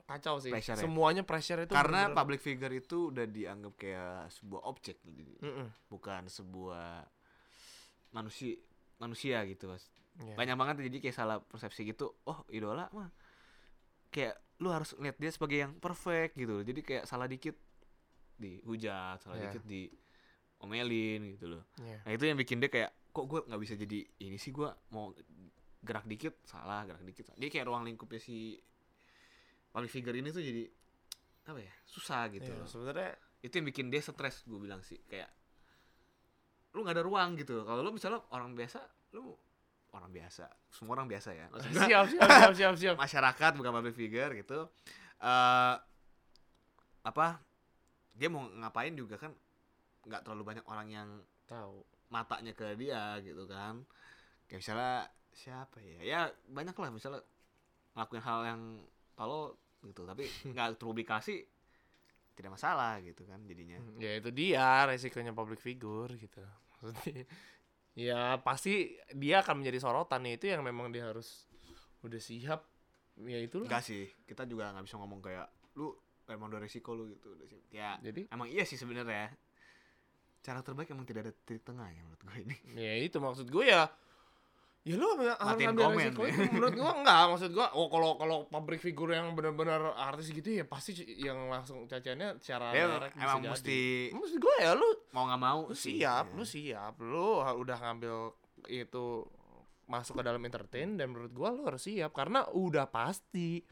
kacau 0.04 0.40
sih. 0.40 0.48
Pressure 0.48 0.76
ya? 0.76 0.84
Semuanya 0.84 1.24
pressure 1.24 1.60
itu. 1.60 1.72
Karena 1.72 2.08
bener-bener- 2.08 2.16
public 2.16 2.40
figure 2.40 2.72
itu 2.72 3.12
udah 3.12 3.26
dianggap 3.26 3.74
kayak 3.76 4.32
sebuah 4.32 4.62
objek, 4.64 4.96
Mm-mm. 5.04 5.68
bukan 5.88 6.28
sebuah 6.28 7.04
manusia 8.12 8.56
manusia 8.96 9.44
gitu 9.44 9.68
mas. 9.68 9.92
Iya. 10.14 10.36
Banyak 10.38 10.56
banget 10.56 10.76
jadi 10.86 10.98
kayak 11.02 11.16
salah 11.16 11.38
persepsi 11.42 11.86
gitu. 11.86 12.14
Oh 12.26 12.46
idola 12.50 12.86
mah 12.94 13.10
kayak 14.14 14.38
lu 14.62 14.70
harus 14.70 14.94
lihat 15.02 15.18
dia 15.18 15.34
sebagai 15.34 15.58
yang 15.58 15.74
perfect 15.78 16.38
gitu. 16.38 16.62
loh. 16.62 16.66
Jadi 16.66 16.82
kayak 16.82 17.04
salah 17.06 17.26
dikit 17.26 17.58
dihujat, 18.38 19.18
salah 19.22 19.38
Iya. 19.38 19.50
dikit 19.50 19.64
di 19.66 19.90
omelin 20.62 21.34
gitu 21.34 21.50
loh. 21.50 21.64
Iya. 21.82 22.02
Nah 22.06 22.12
itu 22.14 22.24
yang 22.24 22.38
bikin 22.38 22.62
dia 22.62 22.70
kayak 22.70 22.92
kok 23.14 23.26
gue 23.30 23.40
nggak 23.46 23.62
bisa 23.62 23.74
jadi 23.78 24.00
ini 24.26 24.38
sih 24.38 24.50
gue 24.50 24.70
mau 24.90 25.14
gerak 25.84 26.08
dikit 26.08 26.42
salah 26.48 26.82
gerak 26.88 27.04
dikit 27.04 27.30
salah. 27.30 27.38
dia 27.38 27.50
kayak 27.52 27.68
ruang 27.70 27.84
lingkupnya 27.86 28.18
si 28.18 28.58
public 29.70 29.92
figure 29.92 30.18
ini 30.18 30.34
tuh 30.34 30.42
jadi 30.42 30.66
apa 31.46 31.60
ya 31.60 31.74
susah 31.86 32.32
gitu 32.32 32.50
loh. 32.50 32.66
sebenarnya 32.66 33.14
itu 33.44 33.54
yang 33.54 33.68
bikin 33.68 33.92
dia 33.92 34.00
stres 34.00 34.48
gue 34.48 34.56
bilang 34.58 34.80
sih 34.82 34.98
kayak 35.06 35.28
lu 36.74 36.82
nggak 36.82 36.96
ada 36.98 37.04
ruang 37.06 37.38
gitu 37.38 37.62
kalau 37.68 37.86
lu 37.86 37.92
misalnya 37.94 38.24
orang 38.34 38.56
biasa 38.58 38.82
lu 39.14 39.36
orang 39.94 40.10
biasa 40.10 40.46
semua 40.70 40.98
orang 40.98 41.08
biasa 41.08 41.30
ya 41.32 41.46
Maksudnya 41.54 41.86
siap 41.86 42.06
siap 42.10 42.28
siap 42.28 42.52
siap 42.54 42.76
siap. 42.76 42.96
masyarakat 43.06 43.52
bukan 43.56 43.72
public 43.72 43.96
figure 43.96 44.32
gitu 44.34 44.60
eh 45.22 45.76
apa 47.04 47.28
dia 48.14 48.28
mau 48.28 48.46
ngapain 48.48 48.94
juga 48.94 49.16
kan 49.18 49.32
nggak 50.04 50.22
terlalu 50.24 50.44
banyak 50.44 50.66
orang 50.68 50.88
yang 50.90 51.10
Tahu. 51.44 51.84
matanya 52.10 52.54
ke 52.54 52.76
dia 52.76 53.20
gitu 53.20 53.44
kan 53.46 53.84
kayak 54.48 54.60
misalnya 54.62 54.96
siapa 55.34 55.82
ya 55.82 56.00
ya 56.04 56.20
banyak 56.48 56.76
lah 56.76 56.90
misalnya 56.90 57.22
ngelakuin 57.94 58.24
hal 58.24 58.40
yang 58.46 58.62
tolol 59.14 59.58
gitu 59.84 60.06
tapi 60.06 60.26
nggak 60.52 60.78
terpublikasi 60.78 61.44
tidak 62.34 62.58
masalah 62.58 62.98
gitu 63.02 63.26
kan 63.30 63.38
jadinya 63.46 63.78
Ya 64.02 64.18
itu 64.18 64.34
dia 64.34 64.90
resikonya 64.90 65.38
public 65.38 65.62
figure 65.62 66.10
gitu. 66.18 66.42
Maksudnya, 66.82 67.30
ya 67.94 68.42
pasti 68.42 68.98
dia 69.14 69.42
akan 69.46 69.62
menjadi 69.62 69.80
sorotan. 69.82 70.26
Ya, 70.26 70.34
itu 70.38 70.46
yang 70.50 70.62
memang 70.66 70.90
dia 70.90 71.10
harus 71.10 71.46
udah 72.02 72.22
siap. 72.22 72.66
Ya 73.22 73.40
itulah. 73.40 73.70
enggak 73.70 73.86
sih. 73.86 74.10
Kita 74.26 74.50
juga 74.50 74.74
nggak 74.74 74.86
bisa 74.86 74.98
ngomong 74.98 75.22
kayak 75.22 75.48
lu 75.78 75.94
emang 76.30 76.50
udah 76.50 76.62
resiko 76.62 76.98
lu 76.98 77.10
gitu. 77.14 77.34
Udah 77.38 77.48
sih 77.48 77.62
ya 77.70 77.98
Jadi? 78.02 78.30
emang 78.34 78.50
iya 78.50 78.66
sih 78.66 78.78
sebenarnya. 78.78 79.34
Cara 80.44 80.60
terbaik 80.60 80.92
emang 80.92 81.08
tidak 81.08 81.30
ada 81.30 81.34
titik 81.46 81.64
tengah 81.64 81.88
ya 81.88 82.02
menurut 82.04 82.22
gue 82.22 82.38
ini. 82.44 82.58
Ya 82.76 82.94
itu 83.00 83.18
maksud 83.22 83.48
gue 83.48 83.66
ya 83.70 83.88
ya 84.84 85.00
lu 85.00 85.08
harus 85.16 85.32
ambil 85.40 85.72
komen, 85.80 86.12
resiko 86.12 86.22
itu. 86.28 86.40
menurut 86.52 86.76
gue 86.76 86.92
enggak 86.92 87.22
maksud 87.32 87.50
gue 87.56 87.68
oh 87.72 87.88
kalau 87.88 88.20
kalau 88.20 88.38
public 88.52 88.84
figure 88.84 89.16
yang 89.16 89.32
benar-benar 89.32 89.96
artis 89.96 90.28
gitu 90.28 90.60
ya 90.60 90.68
pasti 90.68 90.92
yang 91.18 91.48
langsung 91.48 91.88
caciannya 91.88 92.36
secara 92.44 92.76
ya 92.76 92.92
direct 92.92 93.16
bisa 93.16 93.24
emang 93.24 93.40
jadi. 93.48 94.12
mesti 94.12 94.36
gue 94.38 94.56
ya 94.60 94.72
lu 94.76 94.90
mau 95.16 95.24
nggak 95.24 95.40
mau 95.40 95.60
lu 95.72 95.76
sih 95.76 96.04
siap 96.04 96.26
ya. 96.28 96.36
lu 96.36 96.44
siap 96.44 96.94
lu 97.00 97.28
udah 97.40 97.78
ngambil 97.80 98.16
itu 98.68 99.06
masuk 99.84 100.20
ke 100.20 100.24
dalam 100.24 100.44
entertain 100.44 100.96
dan 100.96 101.12
menurut 101.12 101.32
gua 101.32 101.52
lu 101.52 101.64
harus 101.68 101.84
siap 101.84 102.12
karena 102.12 102.48
udah 102.52 102.88
pasti 102.88 103.64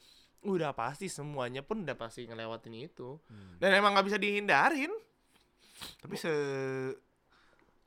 udah 0.43 0.71
pasti 0.71 1.08
semuanya 1.08 1.60
pun 1.63 1.84
udah 1.84 1.95
pasti 1.95 2.24
ngelewatin 2.24 2.76
itu 2.76 3.19
Hmm. 3.28 3.60
dan 3.60 3.76
emang 3.76 3.95
nggak 3.95 4.08
bisa 4.08 4.19
dihindarin 4.19 4.91
tapi 6.00 6.15
se 6.15 6.32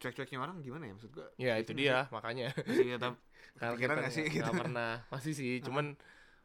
cuek-cueknya 0.04 0.38
orang 0.38 0.60
gimana 0.60 0.84
ya? 0.84 0.92
Maksud 0.92 1.10
gue 1.10 1.26
ya 1.36 1.54
itu 1.56 1.72
dia 1.72 2.04
makanya. 2.10 2.52
Masih 2.60 2.92
tetap 2.92 3.16
Kepikiran 3.54 3.96
nggak 3.98 4.12
sih? 4.12 4.24
gitu? 4.28 4.50
pernah. 4.52 5.00
Pasti 5.08 5.32
sih 5.32 5.58
cuman 5.58 5.96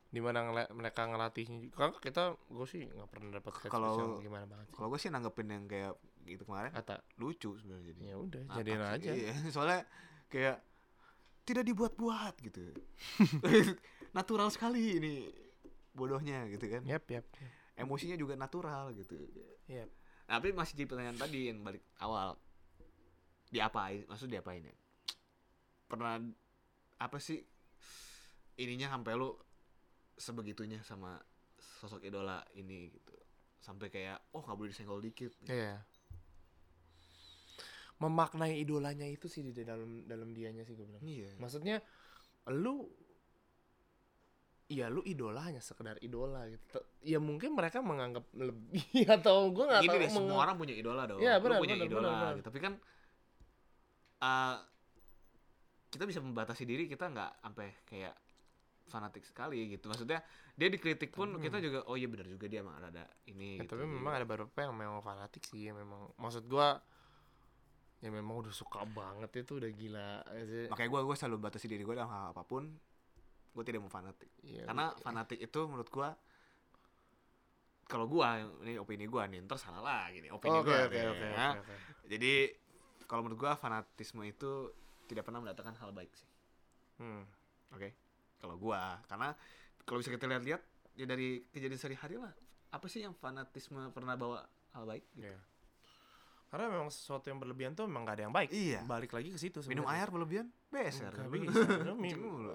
di 0.09 0.17
mana 0.17 0.41
mereka 0.71 1.05
ngelatihnya 1.05 1.69
kan 1.69 1.93
kita 1.93 2.33
gue 2.47 2.65
sih 2.65 2.81
nggak 2.83 3.09
pernah 3.09 3.29
dapat 3.35 3.51
Kalau- 3.67 4.17
gimana 4.17 4.45
banget 4.45 4.65
sih. 4.65 4.73
kalau 4.73 4.87
gue 4.89 4.97
sih 4.97 5.09
nanggepin 5.09 5.47
yang 5.47 5.65
kayak 5.65 5.93
gitu 6.25 6.43
kemarin 6.43 6.71
kata. 6.71 6.97
lucu 7.15 7.53
sebenarnya 7.53 7.85
jadi 7.89 8.01
ya 8.03 8.15
udah 8.17 8.41
Ngakak 8.43 8.57
jadiin 8.57 8.79
sih, 8.79 8.89
aja. 8.89 9.11
iya. 9.13 9.33
soalnya 9.53 9.79
kayak 10.27 10.57
tidak 11.43 11.63
dibuat-buat 11.63 12.33
gitu. 12.39 12.73
Natural 14.17 14.49
sekali 14.49 14.97
ini 14.97 15.13
bodohnya 15.91 16.45
gitu 16.47 16.65
kan. 16.65 16.81
Yap 16.83 17.05
yap 17.07 17.25
emosinya 17.75 18.13
juga 18.13 18.33
natural 18.33 18.91
gitu. 18.91 19.15
Nah, 19.69 19.87
tapi 20.27 20.51
masih 20.51 20.75
di 20.75 20.83
pertanyaan 20.83 21.15
tadi 21.15 21.47
yang 21.47 21.61
balik 21.61 21.85
awal 21.97 22.35
diapain 23.49 24.05
maksud 24.05 24.29
diapain 24.29 24.61
ya 24.61 24.75
pernah 25.85 26.21
apa 26.97 27.17
sih 27.17 27.41
ininya 28.57 28.93
sampai 28.93 29.13
lu 29.15 29.33
sebegitunya 30.13 30.83
sama 30.83 31.17
sosok 31.57 32.03
idola 32.03 32.43
ini 32.53 32.91
gitu 32.91 33.15
sampai 33.59 33.89
kayak 33.89 34.19
oh 34.31 34.41
nggak 34.41 34.57
boleh 34.57 34.69
disenggol 34.69 34.99
dikit 34.99 35.31
Iya. 35.45 35.81
Memaknai 37.99 38.55
idolanya 38.55 39.03
itu 39.03 39.27
sih 39.27 39.43
di 39.43 39.51
dalam 39.67 40.07
dalam 40.07 40.31
dianya 40.31 40.63
sih 40.63 40.71
gue 40.71 40.87
bilang. 40.87 41.03
iya 41.03 41.35
Maksudnya 41.35 41.83
lu 42.47 42.87
ya 44.71 44.87
lu 44.87 45.03
idola 45.03 45.43
hanya 45.43 45.59
sekedar 45.59 45.99
idola 45.99 46.47
gitu. 46.47 46.79
Ya 47.03 47.19
mungkin 47.19 47.51
mereka 47.51 47.83
menganggap 47.83 48.23
lebih 48.31 49.03
atau 49.19 49.51
gue 49.51 49.65
nggak 49.67 49.83
Gini 49.83 49.91
tahu 49.91 49.99
deh, 49.99 50.11
semua 50.15 50.37
orang 50.47 50.55
punya 50.55 50.75
idola 50.79 51.03
dong. 51.11 51.19
Iya, 51.19 51.39
Lu 51.39 51.43
benar, 51.43 51.59
punya 51.59 51.75
benar, 51.75 51.87
idola 51.91 52.07
benar, 52.07 52.15
benar. 52.15 52.33
gitu. 52.39 52.47
Tapi 52.47 52.59
kan 52.63 52.73
uh, 54.19 54.55
kita 55.89 56.03
bisa 56.03 56.19
membatasi 56.19 56.63
diri 56.63 56.85
kita 56.85 57.07
nggak 57.07 57.31
sampai 57.41 57.67
kayak 57.83 58.15
fanatik 58.85 59.21
sekali 59.21 59.69
gitu. 59.69 59.85
Maksudnya 59.85 60.21
dia 60.53 60.67
dikritik 60.67 61.11
pun 61.11 61.29
Hmm. 61.29 61.39
kita 61.39 61.57
juga 61.57 61.85
oh 61.85 61.93
iya 61.93 62.05
benar 62.05 62.25
juga 62.25 62.45
dia 62.45 62.59
emang 62.59 62.77
ada 62.77 63.05
ini 63.25 63.57
Ya, 63.57 63.63
gitu. 63.63 63.73
tapi 63.73 63.85
memang 63.85 64.11
ada 64.11 64.25
beberapa 64.25 64.57
yang 64.59 64.73
memang 64.73 64.99
fanatik 64.99 65.45
sih 65.45 65.69
memang 65.69 66.09
maksud 66.15 66.45
gua 66.45 66.81
ya 67.99 68.09
memang 68.09 68.39
udah 68.39 68.49
suka 68.49 68.81
banget 68.85 69.43
itu 69.43 69.57
udah 69.57 69.69
gila. 69.69 70.11
Makanya 70.69 70.89
gue 70.89 71.01
gue 71.03 71.15
selalu 71.15 71.37
batasi 71.37 71.67
diri 71.67 71.83
gue 71.83 71.93
dalam 71.93 72.07
hal 72.07 72.31
apa 72.31 72.41
pun. 72.41 72.65
Gue 73.49 73.63
tidak 73.63 73.81
mau 73.81 73.89
fanatik. 73.89 74.29
Iya, 74.41 74.63
Karena 74.65 74.89
iya. 74.89 74.99
fanatik 74.99 75.37
itu 75.37 75.59
menurut 75.63 75.89
gue 75.89 76.09
kalau 77.83 78.05
gua 78.05 78.37
ini 78.61 78.77
opini 78.77 79.03
gua 79.03 79.25
nih 79.25 79.41
ntar 79.43 79.57
salah 79.57 79.81
lagi 79.81 80.21
nih 80.21 80.29
opini 80.29 80.53
Oke 80.55 80.69
gua 80.69 80.77
nih, 80.85 81.09
oke 81.09 81.25
ya. 81.25 81.49
oke, 81.49 81.59
oke. 81.59 81.75
Jadi 82.05 82.33
kalau 83.09 83.21
menurut 83.21 83.41
gua 83.41 83.53
fanatisme 83.53 84.21
itu 84.21 84.69
tidak 85.03 85.25
pernah 85.25 85.41
mendatangkan 85.41 85.73
hal 85.75 85.89
baik 85.89 86.13
sih. 86.13 86.29
Hmm. 86.95 87.25
Oke. 87.71 87.91
Kalau 88.37 88.55
gua 88.55 89.01
karena 89.03 89.33
kalau 89.81 89.97
bisa 89.97 90.09
kita 90.09 90.25
lihat-lihat 90.27 90.61
ya 90.93 91.05
dari 91.05 91.41
kejadian 91.49 91.75
sehari-hari 91.75 92.15
lah. 92.15 92.29
Apa 92.69 92.85
sih 92.85 93.01
yang 93.01 93.11
fanatisme 93.11 93.89
pernah 93.89 94.13
bawa 94.13 94.45
hal 94.71 94.85
baik? 94.85 95.01
Iya. 95.15 95.33
Karena 96.47 96.65
memang 96.67 96.89
sesuatu 96.89 97.25
yang 97.25 97.37
berlebihan 97.37 97.73
tuh 97.73 97.85
memang 97.85 98.01
gak 98.03 98.15
ada 98.15 98.23
yang 98.23 98.33
baik. 98.33 98.49
Iya. 98.49 98.81
Balik 98.83 99.11
lagi 99.11 99.29
ke 99.29 99.37
situ 99.37 99.61
Minum 99.63 99.85
sebenarnya. 99.85 99.93
air 99.95 100.07
berlebihan 100.07 100.47
beser. 100.67 101.13
Nggak 101.13 101.29
bisa. 101.31 101.61
Lu 101.85 101.93
mi- 101.93 102.09
Kencing 102.09 102.21
mulu. 102.23 102.53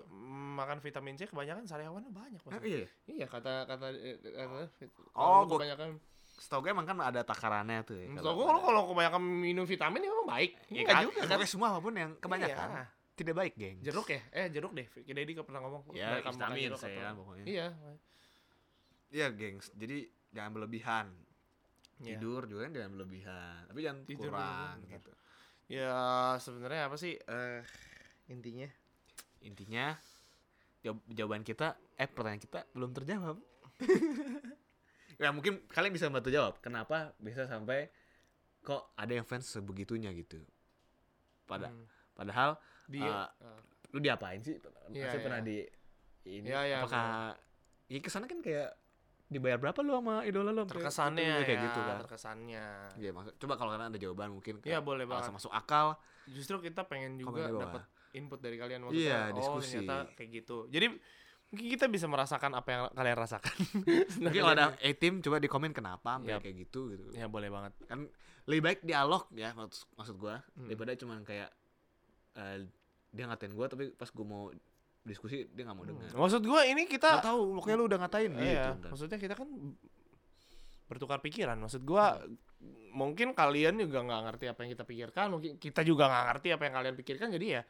makan 0.55 0.79
vitamin 0.79 1.15
C 1.15 1.27
kebanyakan 1.27 1.63
sariawannya 1.65 2.11
banyak 2.11 2.39
Mas. 2.41 2.59
iya. 2.61 2.87
Iya 3.05 3.27
kata 3.27 3.67
kata 3.67 3.87
eh, 3.91 4.19
kata 4.19 4.67
Oh, 5.13 5.43
kalau 5.43 5.43
gua- 5.45 5.59
kebanyakan 5.59 5.99
Setahu 6.35 6.61
gue 6.61 6.71
emang 6.71 6.85
kan 6.85 6.99
ada 6.99 7.21
takarannya 7.21 7.83
tuh 7.83 7.95
ya. 7.95 8.07
So, 8.17 8.35
kalau 8.35 8.61
kalau 8.61 8.83
kebanyakan 8.87 9.23
minum 9.23 9.63
vitamin 9.63 10.03
ya 10.03 10.11
memang 10.11 10.29
baik. 10.29 10.51
ya 10.67 10.81
Enggak 10.83 10.95
kan, 10.95 11.03
juga 11.05 11.21
kan. 11.25 11.47
semua 11.47 11.69
apa 11.71 11.79
pun 11.79 11.95
yang 11.95 12.11
kebanyakan 12.17 12.69
Iya. 12.69 12.85
tidak 13.15 13.35
baik, 13.35 13.53
geng. 13.55 13.77
Jeruk 13.81 14.09
ya? 14.09 14.21
Eh 14.31 14.47
jeruk 14.49 14.73
deh. 14.73 14.87
Kita 14.87 15.15
Dedi 15.15 15.33
pernah 15.39 15.61
ngomong. 15.61 15.83
Ya, 15.93 16.19
vitamin 16.19 16.75
saya 16.75 17.15
atau- 17.15 17.23
pokoknya. 17.23 17.45
Iya. 17.45 17.67
Iya, 19.09 19.27
gengs. 19.31 19.71
Jadi 19.73 19.97
jangan 20.31 20.51
berlebihan. 20.53 21.07
Iya. 21.97 22.19
Tidur 22.19 22.43
juga 22.45 22.67
kan 22.67 22.73
jangan 22.75 22.91
berlebihan. 22.93 23.61
Tapi 23.65 23.79
jangan 23.81 23.99
Tidur 24.03 24.23
kurang 24.27 24.35
berlebihan, 24.35 24.77
gitu. 24.91 25.13
Ya 25.65 25.95
sebenarnya 26.37 26.83
apa 26.85 26.97
sih 26.97 27.15
eh 27.15 27.63
intinya? 28.27 28.67
Intinya 29.41 29.95
jawab- 30.83 31.07
jawaban 31.09 31.41
kita 31.41 31.67
eh 31.95 32.05
pertanyaan 32.05 32.43
kita 32.43 32.67
belum 32.73 32.91
terjawab. 32.93 33.39
ya 35.25 35.31
mungkin 35.31 35.65
kalian 35.67 35.91
bisa 35.91 36.07
bantu 36.07 36.29
jawab 36.29 36.61
kenapa 36.61 37.17
bisa 37.17 37.45
sampai 37.45 37.89
kok 38.61 38.93
ada 38.95 39.13
yang 39.13 39.25
fans 39.25 39.45
sebegitunya 39.47 40.13
gitu. 40.13 40.41
Pada 41.45 41.69
Hmm. 41.69 41.85
padahal 42.13 42.57
dia 42.87 43.29
eh, 43.35 43.61
lu 43.91 43.99
diapain 43.99 44.39
sih? 44.39 44.57
Iya, 44.91 45.09
Pasti 45.09 45.17
iya. 45.17 45.25
pernah 45.25 45.41
di 45.41 45.57
ini 46.27 46.47
Iya, 46.47 46.61
iya, 46.63 46.77
apakah 46.79 47.37
ya 47.87 47.99
ke 47.99 48.09
sana 48.09 48.25
kan 48.25 48.41
kayak 48.41 48.73
dibayar 49.27 49.57
berapa 49.57 49.81
lu 49.81 49.93
sama 49.95 50.21
idola 50.23 50.51
lu 50.51 50.65
terkesannya 50.65 51.21
gitu, 51.41 51.45
kayak 51.45 51.59
ya, 51.59 51.65
gitu 51.65 51.81
kan. 51.81 51.97
terkesannya. 52.05 52.65
Iya, 52.97 53.11
maksud 53.11 53.33
coba 53.37 53.55
kalau 53.55 53.71
kalian 53.73 53.89
ada 53.89 53.99
jawaban 53.99 54.29
mungkin 54.31 54.55
Iya, 54.61 54.79
kayak 54.79 54.83
boleh 54.83 55.05
banget. 55.05 55.33
masuk 55.33 55.49
akal. 55.51 55.97
Justru 56.27 56.61
kita 56.61 56.85
pengen 56.85 57.17
juga 57.17 57.49
dapat 57.51 57.83
input 58.13 58.39
dari 58.39 58.57
kalian 58.57 58.81
Iya, 58.81 58.89
maksudnya. 58.89 59.19
oh, 59.21 59.37
diskusi. 59.37 59.77
ternyata 59.81 59.97
kayak 60.15 60.31
gitu. 60.33 60.57
Jadi 60.69 60.87
kita 61.55 61.87
bisa 61.87 62.05
merasakan 62.05 62.53
apa 62.53 62.69
yang 62.69 62.83
kalian 62.91 63.17
rasakan. 63.17 63.55
Mungkin 64.23 64.41
kalau 64.41 64.53
ada 64.53 64.67
A-team 64.79 65.19
coba 65.19 65.37
di 65.37 65.47
komen 65.47 65.71
kenapa 65.71 66.19
Yap. 66.21 66.43
kayak 66.43 66.57
gitu 66.61 66.91
gitu. 66.91 67.05
ya 67.13 67.27
boleh 67.27 67.49
banget. 67.49 67.73
Kan 67.85 68.07
lebih 68.45 68.63
baik 68.63 68.79
dialog 68.83 69.25
ya 69.33 69.51
maksud, 69.53 69.89
maksud 69.95 70.17
gua 70.17 70.45
Hmm. 70.53 70.69
daripada 70.69 70.93
cuman 70.95 71.23
kayak 71.23 71.49
eh, 72.35 72.67
dia 73.09 73.25
ngatain 73.25 73.51
gue 73.51 73.67
tapi 73.67 73.85
pas 73.91 74.07
gue 74.07 74.27
mau 74.27 74.51
diskusi 75.01 75.47
dia 75.49 75.63
nggak 75.63 75.77
mau 75.77 75.87
dengar 75.87 76.11
Maksud 76.11 76.43
gua 76.43 76.65
ini 76.65 76.85
kita 76.85 77.09
nggak 77.15 77.25
tahu 77.25 77.41
pokoknya 77.57 77.77
lu 77.77 77.87
udah 77.87 77.99
ngatain 78.01 78.31
gitu 78.33 78.45
Iya, 78.45 78.67
maksudnya 78.83 79.17
kita 79.17 79.35
kan 79.35 79.49
bertukar 80.85 81.19
pikiran. 81.19 81.57
Maksud 81.57 81.83
gua 81.83 82.21
mungkin 82.93 83.33
kalian 83.33 83.81
juga 83.81 84.01
nggak 84.01 84.21
ngerti 84.27 84.45
apa 84.47 84.59
yang 84.63 84.71
kita 84.73 84.85
pikirkan, 84.85 85.27
mungkin 85.31 85.53
kita 85.57 85.81
juga 85.83 86.07
nggak 86.07 86.25
ngerti 86.31 86.49
apa 86.53 86.63
yang 86.65 86.75
kalian 86.75 86.95
pikirkan. 86.95 87.29
Jadi 87.33 87.47
ya, 87.51 87.63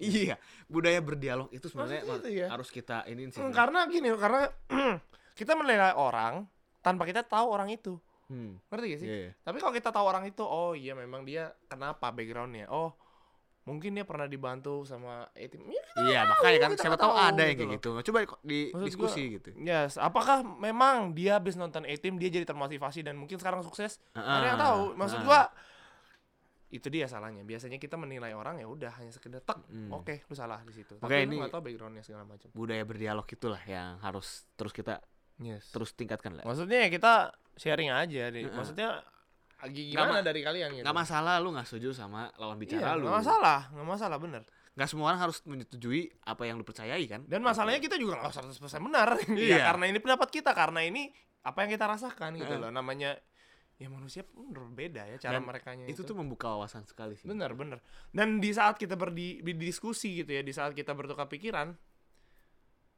iya 0.00 0.34
budaya 0.66 0.98
berdialog 0.98 1.52
itu 1.52 1.68
sebenarnya 1.68 2.02
itu 2.02 2.28
ya. 2.32 2.48
harus 2.48 2.68
kita 2.68 3.04
ini 3.06 3.28
sih 3.28 3.38
Hmm, 3.38 3.52
karena 3.52 3.84
gini, 3.86 4.08
karena 4.16 4.48
kita 5.38 5.52
menilai 5.54 5.92
orang 5.92 6.48
tanpa 6.80 7.04
kita 7.04 7.20
tahu 7.20 7.46
orang 7.52 7.68
itu. 7.68 8.00
hmm. 8.28 8.56
Ngerti 8.72 8.86
gak 8.88 9.00
sih? 9.04 9.08
iya, 9.08 9.18
iya. 9.28 9.32
Tapi 9.44 9.60
kalau 9.60 9.72
kita 9.76 9.92
tahu 9.92 10.04
orang 10.08 10.24
itu, 10.24 10.40
oh 10.40 10.72
iya 10.72 10.96
memang 10.96 11.22
dia 11.22 11.52
kenapa 11.68 12.08
backgroundnya? 12.10 12.66
Oh 12.72 12.96
mungkin 13.68 13.92
dia 13.92 14.08
pernah 14.08 14.24
dibantu 14.24 14.82
sama 14.88 15.28
etim. 15.36 15.60
Ya, 15.68 15.84
Iya, 16.00 16.20
makanya 16.26 16.58
kan 16.64 16.70
siapa 16.80 16.96
tahu 16.96 17.12
tahu 17.12 17.14
ada 17.14 17.42
yang 17.44 17.54
gitu 17.54 17.60
kayak 17.60 17.76
gitu 17.76 17.90
coba 18.10 18.18
di 18.40 18.60
Maksud 18.72 18.86
diskusi 18.88 19.22
gitu 19.36 19.48
Yes, 19.54 20.00
apakah 20.00 20.40
memang 20.42 21.12
dia 21.12 21.36
habis 21.36 21.54
nonton 21.54 21.84
etim 21.84 22.16
dia 22.16 22.32
jadi 22.32 22.48
termotivasi 22.48 23.04
dan 23.04 23.20
mungkin 23.20 23.36
sekarang 23.36 23.60
sukses? 23.60 24.00
Ada 24.16 24.56
yang 24.56 24.58
tahu. 24.58 24.80
Maksud 24.96 25.18
Ah, 25.20 25.24
gua 25.28 25.40
itu 26.70 26.86
dia 26.86 27.04
salahnya. 27.04 27.42
Biasanya 27.42 27.76
kita 27.76 27.94
menilai 27.94 28.30
orang 28.30 28.56
ya 28.56 28.66
udah 28.66 28.94
hanya 28.94 29.10
sekedar 29.10 29.38
tek. 29.40 29.58
Hmm. 29.66 29.90
Oke, 29.92 30.22
lu 30.22 30.34
salah 30.34 30.58
di 30.60 30.70
situ. 30.70 30.94
Oke, 30.96 31.10
Tapi 31.10 31.26
ini- 31.26 31.36
lu 31.36 31.46
tahu 31.46 31.62
backgroundnya 31.62 32.00
segala 32.00 32.22
macam. 32.22 32.46
budaya 32.50 32.82
berdialog 32.82 33.26
itulah 33.26 33.62
yang 33.64 33.98
harus 33.98 34.46
terus 34.54 34.70
kita 34.70 35.02
Yes. 35.36 35.68
terus 35.70 35.92
tingkatkan 35.92 36.36
lah 36.36 36.44
Maksudnya 36.44 36.84
ya 36.84 36.88
kita 36.88 37.12
sharing 37.54 37.88
aja 37.88 38.28
deh. 38.28 38.44
Heeh. 38.44 38.52
Maksudnya 38.52 39.00
gimana 39.62 40.20
ma- 40.20 40.22
dari 40.22 40.40
kalian 40.40 40.72
gitu. 40.72 40.84
nggak 40.84 40.96
masalah 40.96 41.36
lu 41.36 41.52
nggak 41.52 41.64
setuju 41.64 41.92
sama 41.92 42.32
lawan 42.34 42.56
Iya, 42.56 42.62
bicara 42.78 42.92
lu 42.94 43.04
nggak 43.04 43.18
masalah, 43.18 43.60
nggak 43.70 43.88
masalah 43.88 44.18
bener. 44.18 44.42
nggak 44.70 44.88
semua 44.88 45.06
orang 45.08 45.20
harus 45.20 45.42
menyetujui 45.42 46.08
apa 46.22 46.42
yang 46.44 46.56
lu 46.56 46.64
percayai 46.64 47.04
kan 47.04 47.20
Dan 47.26 47.42
masalahnya 47.42 47.76
kita 47.78 47.96
juga 47.96 48.16
nggak 48.16 48.32
100% 48.32 48.56
benar. 48.80 49.08
Iya. 49.36 49.48
ya, 49.50 49.58
karena 49.66 49.84
ini 49.86 49.98
pendapat 49.98 50.28
kita, 50.30 50.54
karena 50.54 50.80
ini 50.80 51.12
apa 51.40 51.58
yang 51.60 51.70
kita 51.70 51.84
rasakan 51.86 52.36
gitu 52.36 52.54
loh. 52.54 52.68
Namanya 52.70 53.16
ya 53.80 53.88
manusia 53.88 54.20
pun 54.22 54.44
berbeda 54.46 55.08
ya 55.08 55.16
cara 55.16 55.40
mereka 55.40 55.72
itu 55.88 56.04
tuh 56.04 56.12
membuka 56.12 56.52
wawasan 56.52 56.84
sekali 56.84 57.16
sih 57.16 57.24
bener 57.24 57.56
bener. 57.56 57.80
Dan 58.12 58.36
di 58.36 58.52
saat 58.52 58.76
kita 58.76 58.92
berdi 58.92 59.40
berdiskusi 59.40 60.20
gitu 60.20 60.30
ya, 60.30 60.44
di 60.44 60.52
saat 60.52 60.76
kita 60.76 60.92
bertukar 60.92 61.24
pikiran, 61.26 61.72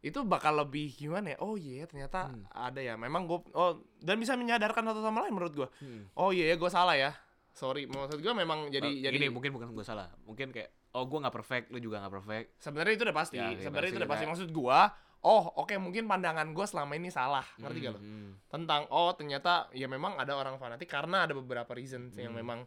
itu 0.02 0.18
bakal 0.26 0.58
lebih 0.58 0.90
gimana 0.90 1.32
ya? 1.32 1.38
Oh 1.38 1.54
iya 1.54 1.86
ternyata 1.86 2.26
Hmm. 2.26 2.42
ada 2.50 2.82
ya. 2.82 2.98
Memang 2.98 3.24
gue 3.24 3.38
oh 3.54 3.78
dan 3.96 4.18
bisa 4.18 4.34
menyadarkan 4.34 4.82
satu 4.82 4.98
sama 4.98 5.22
lain 5.22 5.32
menurut 5.32 5.54
gue. 5.54 5.68
Hmm. 5.78 6.10
Oh 6.12 6.34
iya 6.34 6.50
ya 6.50 6.58
gue 6.58 6.66
salah 6.68 6.98
ya. 6.98 7.14
Sorry, 7.52 7.86
maksud 7.86 8.18
gue 8.18 8.34
memang 8.34 8.66
jadi 8.66 8.88
Eh, 8.88 9.04
jadi 9.04 9.14
gini, 9.14 9.28
mungkin 9.30 9.52
bukan 9.54 9.70
gue 9.70 9.84
salah 9.84 10.10
mungkin 10.24 10.50
kayak 10.50 10.72
oh 10.92 11.06
gue 11.06 11.18
nggak 11.20 11.30
perfect 11.32 11.66
lu 11.68 11.78
juga 11.78 12.02
nggak 12.02 12.10
perfect 12.12 12.46
sebenarnya 12.58 12.92
itu 12.92 13.04
udah 13.04 13.16
pasti. 13.16 13.36
Ya, 13.38 13.54
iya, 13.54 13.62
sebenarnya 13.62 13.88
itu 13.88 14.00
udah 14.02 14.10
pasti 14.10 14.24
kita- 14.24 14.32
maksud 14.34 14.48
gua. 14.50 14.80
Oh, 15.22 15.54
oke 15.56 15.78
mungkin 15.78 16.04
pandangan 16.04 16.50
gua 16.50 16.66
selama 16.66 16.92
ini 16.92 17.06
salah. 17.08 17.46
Ngerti 17.56 17.78
gak 17.80 17.92
lo? 17.92 18.00
Hmm, 18.00 18.10
hmm. 18.10 18.32
Tentang 18.48 18.90
oh 18.90 19.10
ternyata 19.12 19.70
ya 19.70 19.86
memang 19.86 20.18
ada 20.18 20.34
orang 20.34 20.56
fanatik 20.56 20.86
karena 20.86 21.24
ada 21.24 21.32
beberapa 21.32 21.70
reason 21.72 22.10
yang 22.12 22.30
Hmm. 22.30 22.40
memang 22.40 22.58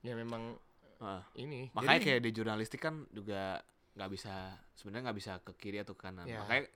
ya 0.00 0.14
memang 0.14 0.56
Ah. 0.96 1.20
ini. 1.34 1.66
makanya 1.72 1.98
Jadi, 1.98 2.06
kayak 2.08 2.22
di 2.22 2.30
jurnalistik 2.32 2.80
kan 2.80 3.04
juga 3.10 3.58
nggak 3.92 4.08
bisa 4.08 4.34
sebenarnya 4.72 5.02
nggak 5.04 5.18
bisa 5.18 5.32
ke 5.40 5.52
kiri 5.54 5.78
atau 5.78 5.92
ke 5.92 6.02
kanan 6.02 6.24
Ya. 6.24 6.38
makanya 6.38 6.70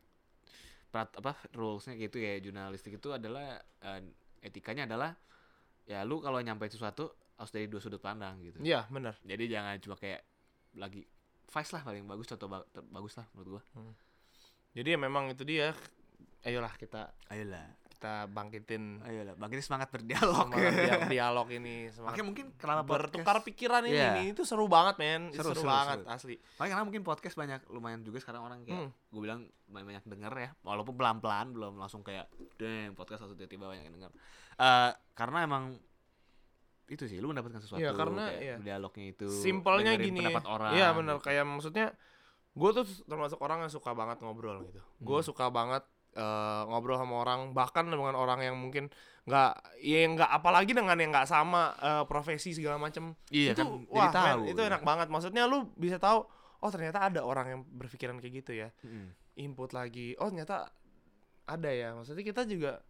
perat, 0.88 1.10
apa 1.14 1.32
rulesnya 1.52 1.94
gitu 1.94 2.18
ya 2.18 2.36
jurnalistik 2.38 2.92
itu 2.92 3.08
adalah 3.08 3.56
eh, 3.80 4.00
etikanya 4.40 4.84
adalah 4.84 5.14
ya 5.84 6.02
lu 6.02 6.18
kalau 6.18 6.36
nyampein 6.38 6.68
sesuatu 6.68 7.08
harus 7.32 7.50
dari 7.50 7.66
dua 7.66 7.78
sudut 7.78 7.98
pandang 7.98 8.42
gitu 8.42 8.58
Iya, 8.60 8.84
benar. 8.88 9.14
jadi 9.22 9.44
jangan 9.48 9.78
cuma 9.78 9.96
kayak 9.96 10.20
lagi 10.74 11.06
Vice 11.46 11.70
lah 11.70 11.82
paling 11.82 12.04
bagus 12.04 12.26
contoh 12.26 12.48
ba- 12.48 12.66
bagus 12.90 13.14
lah 13.14 13.26
menurut 13.30 13.48
gua 13.56 13.62
Jadi 14.76 14.88
ya 14.92 14.98
memang 14.98 15.24
itu 15.28 15.42
dia. 15.42 15.72
Ayolah 16.42 16.70
kita 16.76 17.10
ayolah 17.26 17.64
kita 17.90 18.28
bangkitin 18.28 19.00
ayolah 19.02 19.32
bang 19.34 19.50
ini 19.50 19.62
semangat 19.64 19.88
berdialog 19.88 20.46
semangat 20.46 20.68
dia- 20.76 21.08
dialog 21.16 21.48
ini 21.48 21.88
makanya 21.88 21.96
semangat 21.96 22.22
mungkin 22.22 22.46
kenapa 22.54 22.84
bertukar 22.84 23.24
podcast 23.34 23.46
pikiran 23.48 23.82
ini 23.82 23.96
Iya. 23.96 24.12
nih, 24.12 24.26
itu 24.30 24.44
seru 24.44 24.68
banget 24.68 25.00
men 25.00 25.32
Seru, 25.32 25.50
seru, 25.50 25.64
seru, 25.64 25.66
banget 25.66 25.98
seru. 25.98 26.12
asli 26.12 26.34
makanya 26.36 26.70
karena 26.70 26.84
mungkin 26.84 27.02
podcast 27.02 27.34
banyak 27.34 27.60
lumayan 27.66 28.04
juga 28.04 28.20
sekarang 28.20 28.44
orang 28.44 28.62
kayak 28.62 28.78
Hmm. 28.78 28.92
gue 28.92 29.20
bilang 29.24 29.40
lumayan 29.64 29.86
banyak 29.88 30.04
denger 30.06 30.32
ya 30.36 30.50
walaupun 30.60 30.94
pelan 30.94 31.18
pelan 31.18 31.46
belum 31.50 31.72
langsung 31.74 32.04
kayak 32.04 32.28
deng 32.54 32.92
podcast 32.92 33.24
langsung 33.24 33.40
tiba-tiba 33.40 33.64
banyak 33.66 33.82
yang 33.82 33.96
denger 33.96 34.12
Eh 34.54 34.90
karena 35.14 35.38
emang 35.42 35.64
itu 36.86 37.02
sih 37.02 37.16
lu 37.16 37.26
mendapatkan 37.26 37.58
sesuatu 37.58 37.80
Iya, 37.80 37.90
karena, 37.92 38.28
kayak 38.28 38.38
iya. 38.38 38.56
dialognya 38.60 39.04
itu 39.08 39.26
simpelnya 39.32 39.96
gini 39.96 40.20
pendapat 40.20 40.44
orang 40.46 40.72
iya 40.74 40.92
benar 40.92 41.16
gitu. 41.16 41.24
kayak 41.24 41.42
maksudnya 41.42 41.86
gue 42.56 42.70
tuh 42.72 42.84
termasuk 43.04 43.36
orang 43.38 43.68
yang 43.68 43.72
suka 43.72 43.92
banget 43.92 44.16
ngobrol 44.24 44.64
gitu. 44.64 44.80
Gue 44.98 45.20
Hmm. 45.20 45.28
suka 45.28 45.52
banget 45.52 45.84
eh, 46.16 46.62
ngobrol 46.64 46.96
sama 46.96 47.20
orang 47.20 47.52
bahkan 47.52 47.84
dengan 47.84 48.16
orang 48.16 48.40
yang 48.40 48.56
mungkin 48.56 48.88
nggak 49.28 49.52
ya 49.84 50.00
nggak 50.08 50.30
apalagi 50.32 50.72
dengan 50.72 50.96
yang 50.96 51.12
nggak 51.12 51.28
sama 51.28 51.76
eh, 51.76 52.04
profesi 52.08 52.56
segala 52.56 52.80
macam 52.80 53.12
iya 53.28 53.52
itu 53.52 53.60
kan 53.60 53.68
wah 53.92 54.08
tahu 54.08 54.48
itu 54.48 54.60
enak 54.64 54.80
banget. 54.80 55.12
Maksudnya 55.12 55.44
lu 55.44 55.68
bisa 55.76 56.00
tahu 56.00 56.24
oh 56.64 56.70
ternyata 56.72 57.04
ada 57.04 57.20
orang 57.20 57.46
yang 57.52 57.60
berpikiran 57.68 58.16
kayak 58.16 58.34
gitu 58.40 58.52
ya. 58.56 58.72
Mm. 58.80 59.12
input 59.36 59.76
lagi 59.76 60.16
oh 60.16 60.32
ternyata 60.32 60.72
ada 61.44 61.68
ya. 61.68 61.92
Maksudnya 61.92 62.24
kita 62.24 62.48
juga 62.48 62.80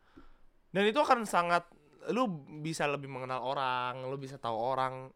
dan 0.70 0.86
itu 0.86 1.02
akan 1.02 1.26
sangat 1.26 1.66
lu 2.14 2.30
bisa 2.62 2.86
lebih 2.86 3.10
mengenal 3.10 3.42
orang 3.42 4.06
lu 4.06 4.14
bisa 4.14 4.38
tahu 4.38 4.54
orang 4.54 5.10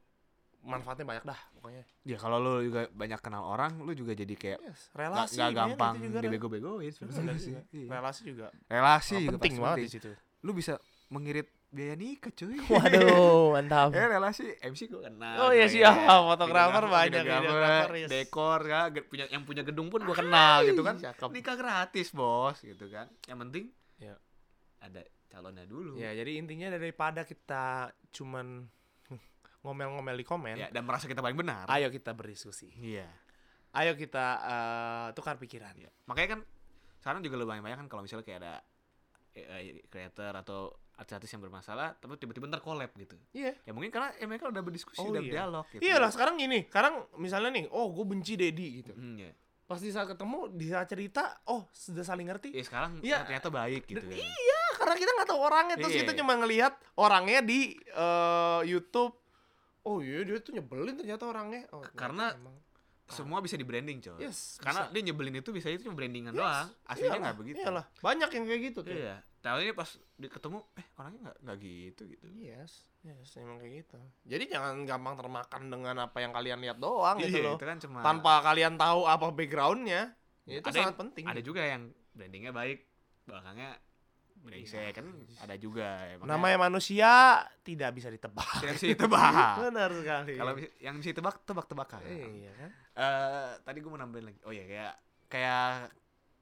manfaatnya 0.60 1.06
banyak 1.08 1.24
dah 1.24 1.40
pokoknya 1.52 1.82
ya 2.02 2.16
kalau 2.16 2.36
lu 2.36 2.60
juga 2.60 2.84
banyak 2.92 3.20
kenal 3.20 3.44
orang 3.44 3.80
lu 3.80 3.92
juga 3.92 4.12
jadi 4.12 4.34
kayak 4.34 4.58
yes, 4.60 4.92
nggak 4.92 5.00
relasi 5.00 5.34
nggak 5.34 5.48
men, 5.48 5.56
gampang 5.56 5.94
dibego-begoin 6.20 6.90
sebenarnya 6.92 7.24
relasi 7.26 7.40
sih 7.40 7.52
juga. 7.52 7.62
Iya. 7.72 7.88
relasi 7.90 8.20
juga 8.22 8.46
relasi 8.68 9.12
Ah, 9.12 9.20
juga 9.20 9.32
penting 9.34 9.54
banget 9.56 9.78
di 9.80 9.88
situ 9.88 10.10
lu 10.40 10.50
bisa 10.52 10.74
mengirit 11.08 11.48
biaya 11.70 11.94
nikah 11.94 12.30
cuy 12.30 12.58
waduh 12.74 13.54
mantap 13.54 13.94
Eh 13.94 14.06
relasi 14.10 14.42
MC 14.58 14.90
gue 14.90 15.06
kenal. 15.06 15.38
Oh, 15.38 15.50
iya, 15.54 15.70
siap. 15.70 15.94
ya. 15.94 16.18
Fotografer 16.18 16.82
banyak, 16.82 17.22
videografer, 17.22 17.46
videografer, 17.46 17.90
yes. 17.94 18.10
dekor 18.10 18.60
ya, 18.66 18.80
punya 19.06 19.24
yang 19.30 19.42
punya 19.46 19.62
gedung 19.62 19.86
pun 19.86 20.02
gue 20.02 20.10
kenal 20.12 20.66
gitu 20.66 20.82
kan. 20.82 20.98
cakep. 20.98 21.30
Nikah 21.30 21.54
gratis, 21.54 22.10
Bos, 22.10 22.58
gitu 22.58 22.90
kan. 22.90 23.06
Yang 23.30 23.38
penting 23.46 23.64
Ya. 24.02 24.18
ada 24.82 24.98
calonnya 25.30 25.62
dulu. 25.62 25.94
ya 25.94 26.10
jadi 26.10 26.42
intinya 26.42 26.74
daripada 26.74 27.22
kita 27.22 27.94
cuman 28.10 28.66
ngomel-ngomel 29.60 30.14
di 30.14 30.24
komen 30.24 30.56
Ya, 30.56 30.68
dan 30.68 30.82
merasa 30.82 31.04
kita 31.04 31.20
paling 31.20 31.36
benar. 31.36 31.68
ayo 31.68 31.88
kita 31.88 32.10
berdiskusi 32.10 32.72
Iya. 32.72 33.08
ayo 33.72 33.92
kita 33.94 34.26
eh, 34.40 35.08
tukar 35.12 35.36
pikiran 35.36 35.74
Iya. 35.74 35.90
Makanya 36.04 36.28
kan 36.34 36.40
sekarang 36.96 37.20
juga 37.20 37.36
lebih 37.36 37.52
banyak 37.58 37.78
kan 37.78 37.88
kalau 37.88 38.02
misalnya 38.02 38.22
kayak 38.22 38.40
ada 38.40 38.54
AI 39.32 39.86
creator 39.86 40.32
atau 40.34 40.68
artis-artis 40.92 41.30
yang 41.30 41.40
bermasalah 41.40 41.96
tapi 41.96 42.12
tiba-tiba 42.16 42.44
ntar 42.46 42.60
collab 42.60 42.92
gitu. 42.92 43.16
iya 43.32 43.56
Ya 43.62 43.72
mungkin 43.72 43.88
karena 43.88 44.12
ya 44.12 44.26
mereka 44.26 44.48
udah 44.48 44.60
berdiskusi 44.60 45.00
Oh, 45.00 45.08
udah 45.08 45.22
iya. 45.22 45.32
dialog 45.38 45.64
gitu. 45.70 45.80
Iya 45.80 45.96
lah 45.96 46.10
sekarang 46.10 46.36
gini, 46.36 46.66
sekarang 46.66 47.08
misalnya 47.16 47.48
nih, 47.54 47.64
oh 47.70 47.88
gue 47.90 48.04
benci 48.04 48.34
Dedi 48.34 48.82
gitu. 48.82 48.92
Hmm, 48.92 49.16
ya. 49.16 49.32
Pas 49.64 49.78
di 49.78 49.88
saat 49.88 50.10
ketemu, 50.10 50.50
di 50.50 50.66
saat 50.66 50.90
cerita, 50.90 51.40
oh 51.46 51.64
sudah 51.70 52.02
saling 52.02 52.26
ngerti. 52.26 52.50
Ya, 52.50 52.60
sekarang 52.60 53.00
Iya. 53.00 53.22
ternyata 53.22 53.48
baik 53.48 53.86
gitu 53.86 54.02
kan. 54.02 54.12
Iya, 54.12 54.62
karena 54.76 54.94
kita 54.98 55.10
nggak 55.14 55.28
tahu 55.30 55.40
orangnya, 55.40 55.76
terus 55.78 55.94
Iya. 55.94 56.00
kita 56.04 56.12
cuma 56.18 56.32
ngelihat 56.36 56.72
orangnya 56.96 57.40
di 57.40 57.60
eh, 57.78 58.60
YouTube. 58.66 59.14
Oh 59.82 59.98
iya 59.98 60.20
dia 60.22 60.38
tuh 60.38 60.52
nyebelin 60.52 60.94
ternyata 60.94 61.24
orangnya. 61.24 61.64
Oh, 61.70 61.80
Karena 61.92 62.32
emang. 62.32 62.56
Semua 63.10 63.42
bisa 63.42 63.58
di 63.58 63.66
branding, 63.66 63.98
coy. 63.98 64.22
yes, 64.22 64.62
Karena 64.62 64.86
bisa. 64.86 64.94
dia 64.94 65.02
nyebelin 65.02 65.42
itu 65.42 65.50
bisa 65.50 65.66
itu 65.66 65.82
cuma 65.82 65.98
brandingan 65.98 66.30
Yes, 66.30 66.38
doang. 66.38 66.68
Aslinya 66.86 67.18
nggak 67.18 67.38
begitu. 67.42 67.58
Iyalah, 67.58 67.84
banyak 67.98 68.30
yang 68.30 68.44
kayak 68.46 68.60
gitu 68.70 68.78
tuh. 68.86 68.94
Iya. 68.94 69.16
Tahu 69.40 69.56
ini 69.58 69.72
pas 69.72 69.90
ketemu, 70.20 70.58
eh 70.78 70.86
orangnya 70.94 71.20
nggak 71.20 71.36
nggak 71.42 71.58
gitu 71.58 72.02
gitu. 72.06 72.24
Yes, 72.38 72.72
yes, 73.02 73.34
emang 73.34 73.58
kayak 73.58 73.82
gitu. 73.82 73.98
Jadi 74.28 74.44
jangan 74.46 74.86
gampang 74.86 75.14
termakan 75.18 75.62
dengan 75.66 75.96
apa 75.98 76.18
yang 76.20 76.30
kalian 76.30 76.58
lihat 76.62 76.78
doang 76.78 77.18
gitu 77.18 77.34
Iya, 77.34 77.46
loh. 77.50 77.56
itu 77.58 77.66
kan 77.66 77.78
cuma 77.82 77.98
Tanpa 77.98 78.32
kalian 78.46 78.78
tahu 78.78 79.00
apa 79.02 79.26
backgroundnya, 79.34 80.14
ya 80.46 80.54
itu 80.54 80.66
Ada 80.66 80.76
sangat 80.76 80.86
yang- 80.86 81.00
penting. 81.02 81.24
ada 81.26 81.40
juga 81.42 81.62
yang 81.66 81.82
brandingnya 82.12 82.52
baik, 82.52 82.78
belakangnya 83.26 83.74
brengsek 84.40 84.92
kan 84.94 85.06
ada 85.38 85.54
juga. 85.54 85.88
ya. 86.02 86.14
Makanya 86.16 86.30
Namanya 86.32 86.56
manusia 86.58 87.10
tidak 87.60 87.90
bisa 87.92 88.08
ditebak. 88.08 88.50
tidak 88.60 88.74
bisa 88.76 88.86
ditebak. 88.88 89.54
Benar 89.68 89.90
sekali. 89.92 90.34
Kalau 90.34 90.52
yang 90.78 90.94
bisa 90.96 91.08
ditebak, 91.10 91.34
tebak-tebakan. 91.44 92.00
iya 92.08 92.52
kan? 92.54 92.70
Eh, 92.92 93.50
tadi 93.60 93.78
gue 93.78 93.88
mau 93.88 93.96
nambahin 93.96 94.26
lagi. 94.26 94.40
Oh 94.42 94.50
iya 94.50 94.64
kayak 94.64 94.94
kayak 95.28 95.68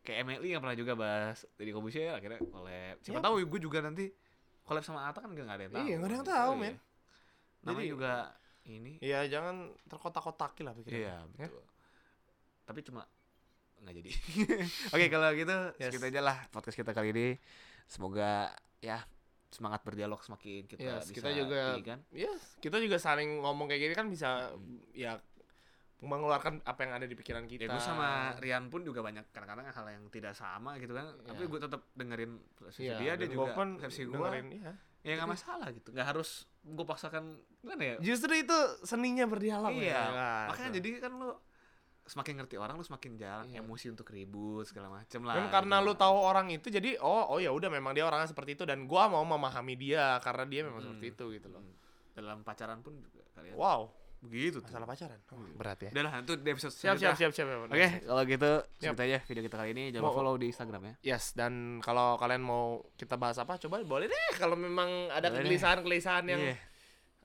kayak 0.01 0.19
Emily 0.23 0.49
yang 0.51 0.63
pernah 0.63 0.75
juga 0.75 0.93
bahas 0.95 1.45
dari 1.55 1.71
Kobusya 1.71 2.17
akhirnya 2.17 2.41
collab. 2.45 2.97
Siapa 3.01 3.19
Ya. 3.19 3.25
tahu 3.25 3.35
gue 3.43 3.61
juga 3.61 3.79
nanti 3.81 4.09
collab 4.63 4.81
sama 4.81 5.05
Ata 5.07 5.21
kan 5.21 5.31
nggak 5.31 5.45
ada 5.45 5.63
yang 5.63 5.73
tahu. 5.73 5.83
Iya, 5.83 5.95
nggak 5.97 6.09
ada 6.09 6.17
yang 6.17 6.29
tahu, 6.29 6.51
iya. 6.51 6.61
men. 6.61 6.75
Namanya 7.59 7.77
Jadi- 7.79 7.91
juga 7.91 8.13
ini. 8.65 8.93
Iya, 9.01 9.19
jangan 9.27 9.55
terkotak-kotaki 9.85 10.61
lah 10.63 10.73
pikirannya. 10.73 11.03
Iya, 11.03 11.17
Ya? 11.37 11.49
betul. 11.49 11.65
Tapi 12.65 12.81
cuma 12.85 13.03
nggak 13.79 13.95
jadi. 13.95 14.11
Oke, 14.95 15.07
kalau 15.09 15.29
gitu 15.33 15.57
Yes. 15.77 15.89
segitu 15.89 16.05
aja 16.09 16.21
lah 16.21 16.39
podcast 16.49 16.75
kita 16.75 16.91
kali 16.91 17.11
ini. 17.13 17.29
Semoga 17.89 18.53
ya 18.79 19.01
semangat 19.49 19.81
berdialog 19.81 20.21
semakin 20.21 20.69
kita 20.69 20.79
Yes, 20.79 21.09
bisa 21.09 21.15
kita 21.17 21.29
juga- 21.33 21.73
tinggikan. 21.75 21.99
Iya, 22.13 22.31
kita 22.61 22.77
juga 22.77 22.97
saling 22.97 23.41
ngomong 23.41 23.65
kayak 23.67 23.81
gini 23.83 23.95
kan 23.97 24.07
bisa 24.07 24.53
Hmm. 24.53 24.85
ya 24.93 25.17
mengeluarkan 25.99 26.63
apa 26.63 26.79
yang 26.79 26.93
ada 26.95 27.07
di 27.09 27.17
pikiran 27.17 27.43
kita. 27.45 27.65
Ya 27.65 27.69
gue 27.69 27.83
sama 27.83 28.39
Rian 28.39 28.71
pun 28.71 28.87
juga 28.87 29.03
banyak 29.03 29.35
kadang-kadang 29.35 29.67
hal 29.67 29.87
yang 29.91 30.05
tidak 30.09 30.31
sama 30.33 30.79
gitu 30.79 30.95
kan. 30.95 31.11
Tapi 31.27 31.43
Iya. 31.43 31.51
gue 31.51 31.61
tetap 31.61 31.83
dengerin 31.93 32.33
versi 32.55 32.81
Iya, 32.85 32.97
dia, 32.97 33.13
dia 33.17 33.27
juga 33.27 33.51
pun 33.53 33.69
versi 33.75 34.05
gue. 34.05 34.15
dengerin, 34.15 34.47
iya. 34.53 34.73
Ya 35.01 35.13
nggak 35.17 35.31
masalah 35.33 35.69
gitu. 35.73 35.91
Nggak 35.91 36.07
harus 36.07 36.31
gue 36.61 36.87
paksakan 36.87 37.25
gimana 37.59 37.83
ya? 37.83 37.97
Justru 37.99 38.31
itu 38.31 38.59
seninya 38.85 39.27
berdialog 39.27 39.75
iya. 39.75 39.91
ya 39.91 40.03
kan? 40.13 40.47
Makanya 40.53 40.71
jadi 40.77 40.89
kan 41.01 41.13
lu 41.17 41.31
semakin 42.09 42.35
ngerti 42.39 42.57
orang 42.57 42.75
lu 42.75 42.83
semakin 42.83 43.15
jarang 43.15 43.47
Iya. 43.47 43.61
emosi 43.61 43.87
untuk 43.89 44.09
ribut 44.09 44.65
segala 44.65 44.89
macem 44.91 45.21
lah. 45.23 45.37
Dan 45.37 45.47
karena 45.49 45.77
gitu. 45.79 45.87
lu 45.87 45.93
tahu 45.95 46.17
orang 46.19 46.47
itu 46.49 46.67
jadi 46.67 46.97
oh 46.99 47.29
oh 47.29 47.39
ya 47.39 47.49
udah 47.49 47.69
memang 47.69 47.93
dia 47.93 48.03
orangnya 48.03 48.27
seperti 48.27 48.57
itu 48.57 48.65
dan 48.65 48.85
gua 48.85 49.07
mau 49.07 49.23
memahami 49.23 49.77
dia 49.77 50.17
karena 50.19 50.43
dia 50.43 50.61
memang 50.63 50.81
Hmm. 50.81 50.89
seperti 50.91 51.07
itu 51.11 51.25
gitu 51.35 51.49
loh. 51.49 51.61
Hmm. 51.61 51.77
dalam 52.11 52.43
pacaran 52.43 52.83
pun 52.83 52.99
juga 52.99 53.23
kalian 53.31 53.55
Wow, 53.55 53.95
begitu 54.21 54.59
tuh. 54.59 54.67
masalah 54.67 54.89
pacaran. 54.89 55.23
Oh, 55.31 55.39
berat 55.55 55.79
ya. 55.79 55.91
Udah 55.93 56.03
lah, 56.03 56.13
itu 56.19 56.35
di 56.35 56.51
episode 56.51 56.75
Siap 56.75 56.99
siap 56.99 57.15
siap 57.15 57.31
siap. 57.31 57.47
ya, 57.47 57.57
Oke, 57.63 57.89
kalau 58.03 58.23
gitu 58.25 58.51
Siap. 58.75 58.91
segitu 58.91 59.03
aja 59.05 59.19
video 59.23 59.43
kita 59.45 59.55
kali 59.55 59.71
ini. 59.71 59.85
Jangan 59.89 60.03
Mau- 60.05 60.17
follow 60.17 60.35
di 60.35 60.47
Instagram 60.49 60.83
ya. 60.83 60.95
Yes, 61.07 61.31
dan 61.33 61.53
kalau 61.79 62.17
kalian 62.17 62.43
mau 62.43 62.83
kita 62.93 63.15
bahas 63.15 63.39
apa, 63.39 63.55
coba 63.57 63.79
boleh 63.85 64.07
deh. 64.07 64.29
Kalau 64.35 64.59
memang 64.59 64.91
ada 65.09 65.31
kegelisahan-kegelisahan 65.31 66.27
yang 66.27 66.43
Iya. 66.43 66.57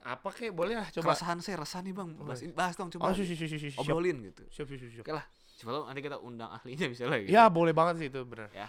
Apa 0.03 0.29
kayak 0.35 0.51
boleh 0.51 0.75
lah 0.75 0.87
coba. 0.91 1.15
Keresahan 1.15 1.39
saya 1.39 1.63
resah 1.63 1.79
nih 1.79 1.95
bang. 1.95 2.09
Bahas, 2.19 2.43
bahas 2.51 2.75
dong 2.75 2.91
coba. 2.91 3.09
Oh, 3.09 3.15
siap, 3.15 3.25
siap, 3.25 3.47
siap. 3.47 3.79
Obrolin 3.79 4.19
gitu. 4.27 4.43
Siap, 4.51 4.67
siap, 4.67 4.79
siap, 4.83 4.91
siap. 4.99 5.03
Oke 5.07 5.13
lah. 5.15 5.25
Coba 5.57 5.69
lo 5.71 5.79
nanti 5.87 6.01
kita 6.03 6.19
undang 6.19 6.51
ahlinya 6.51 6.85
misalnya 6.91 7.17
gitu. 7.23 7.31
Ya, 7.31 7.47
boleh 7.47 7.71
banget 7.71 8.03
sih 8.03 8.07
itu 8.11 8.21
benar. 8.27 8.51
Ya. 8.51 8.67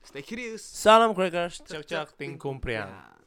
Stay 0.00 0.22
curious. 0.24 0.62
Salam 0.62 1.12
crackers, 1.12 1.60
cek 1.66 1.84
cek 1.84 2.16
ting 2.16 2.38
kumpriang. 2.38 2.88
Ya. 2.88 3.19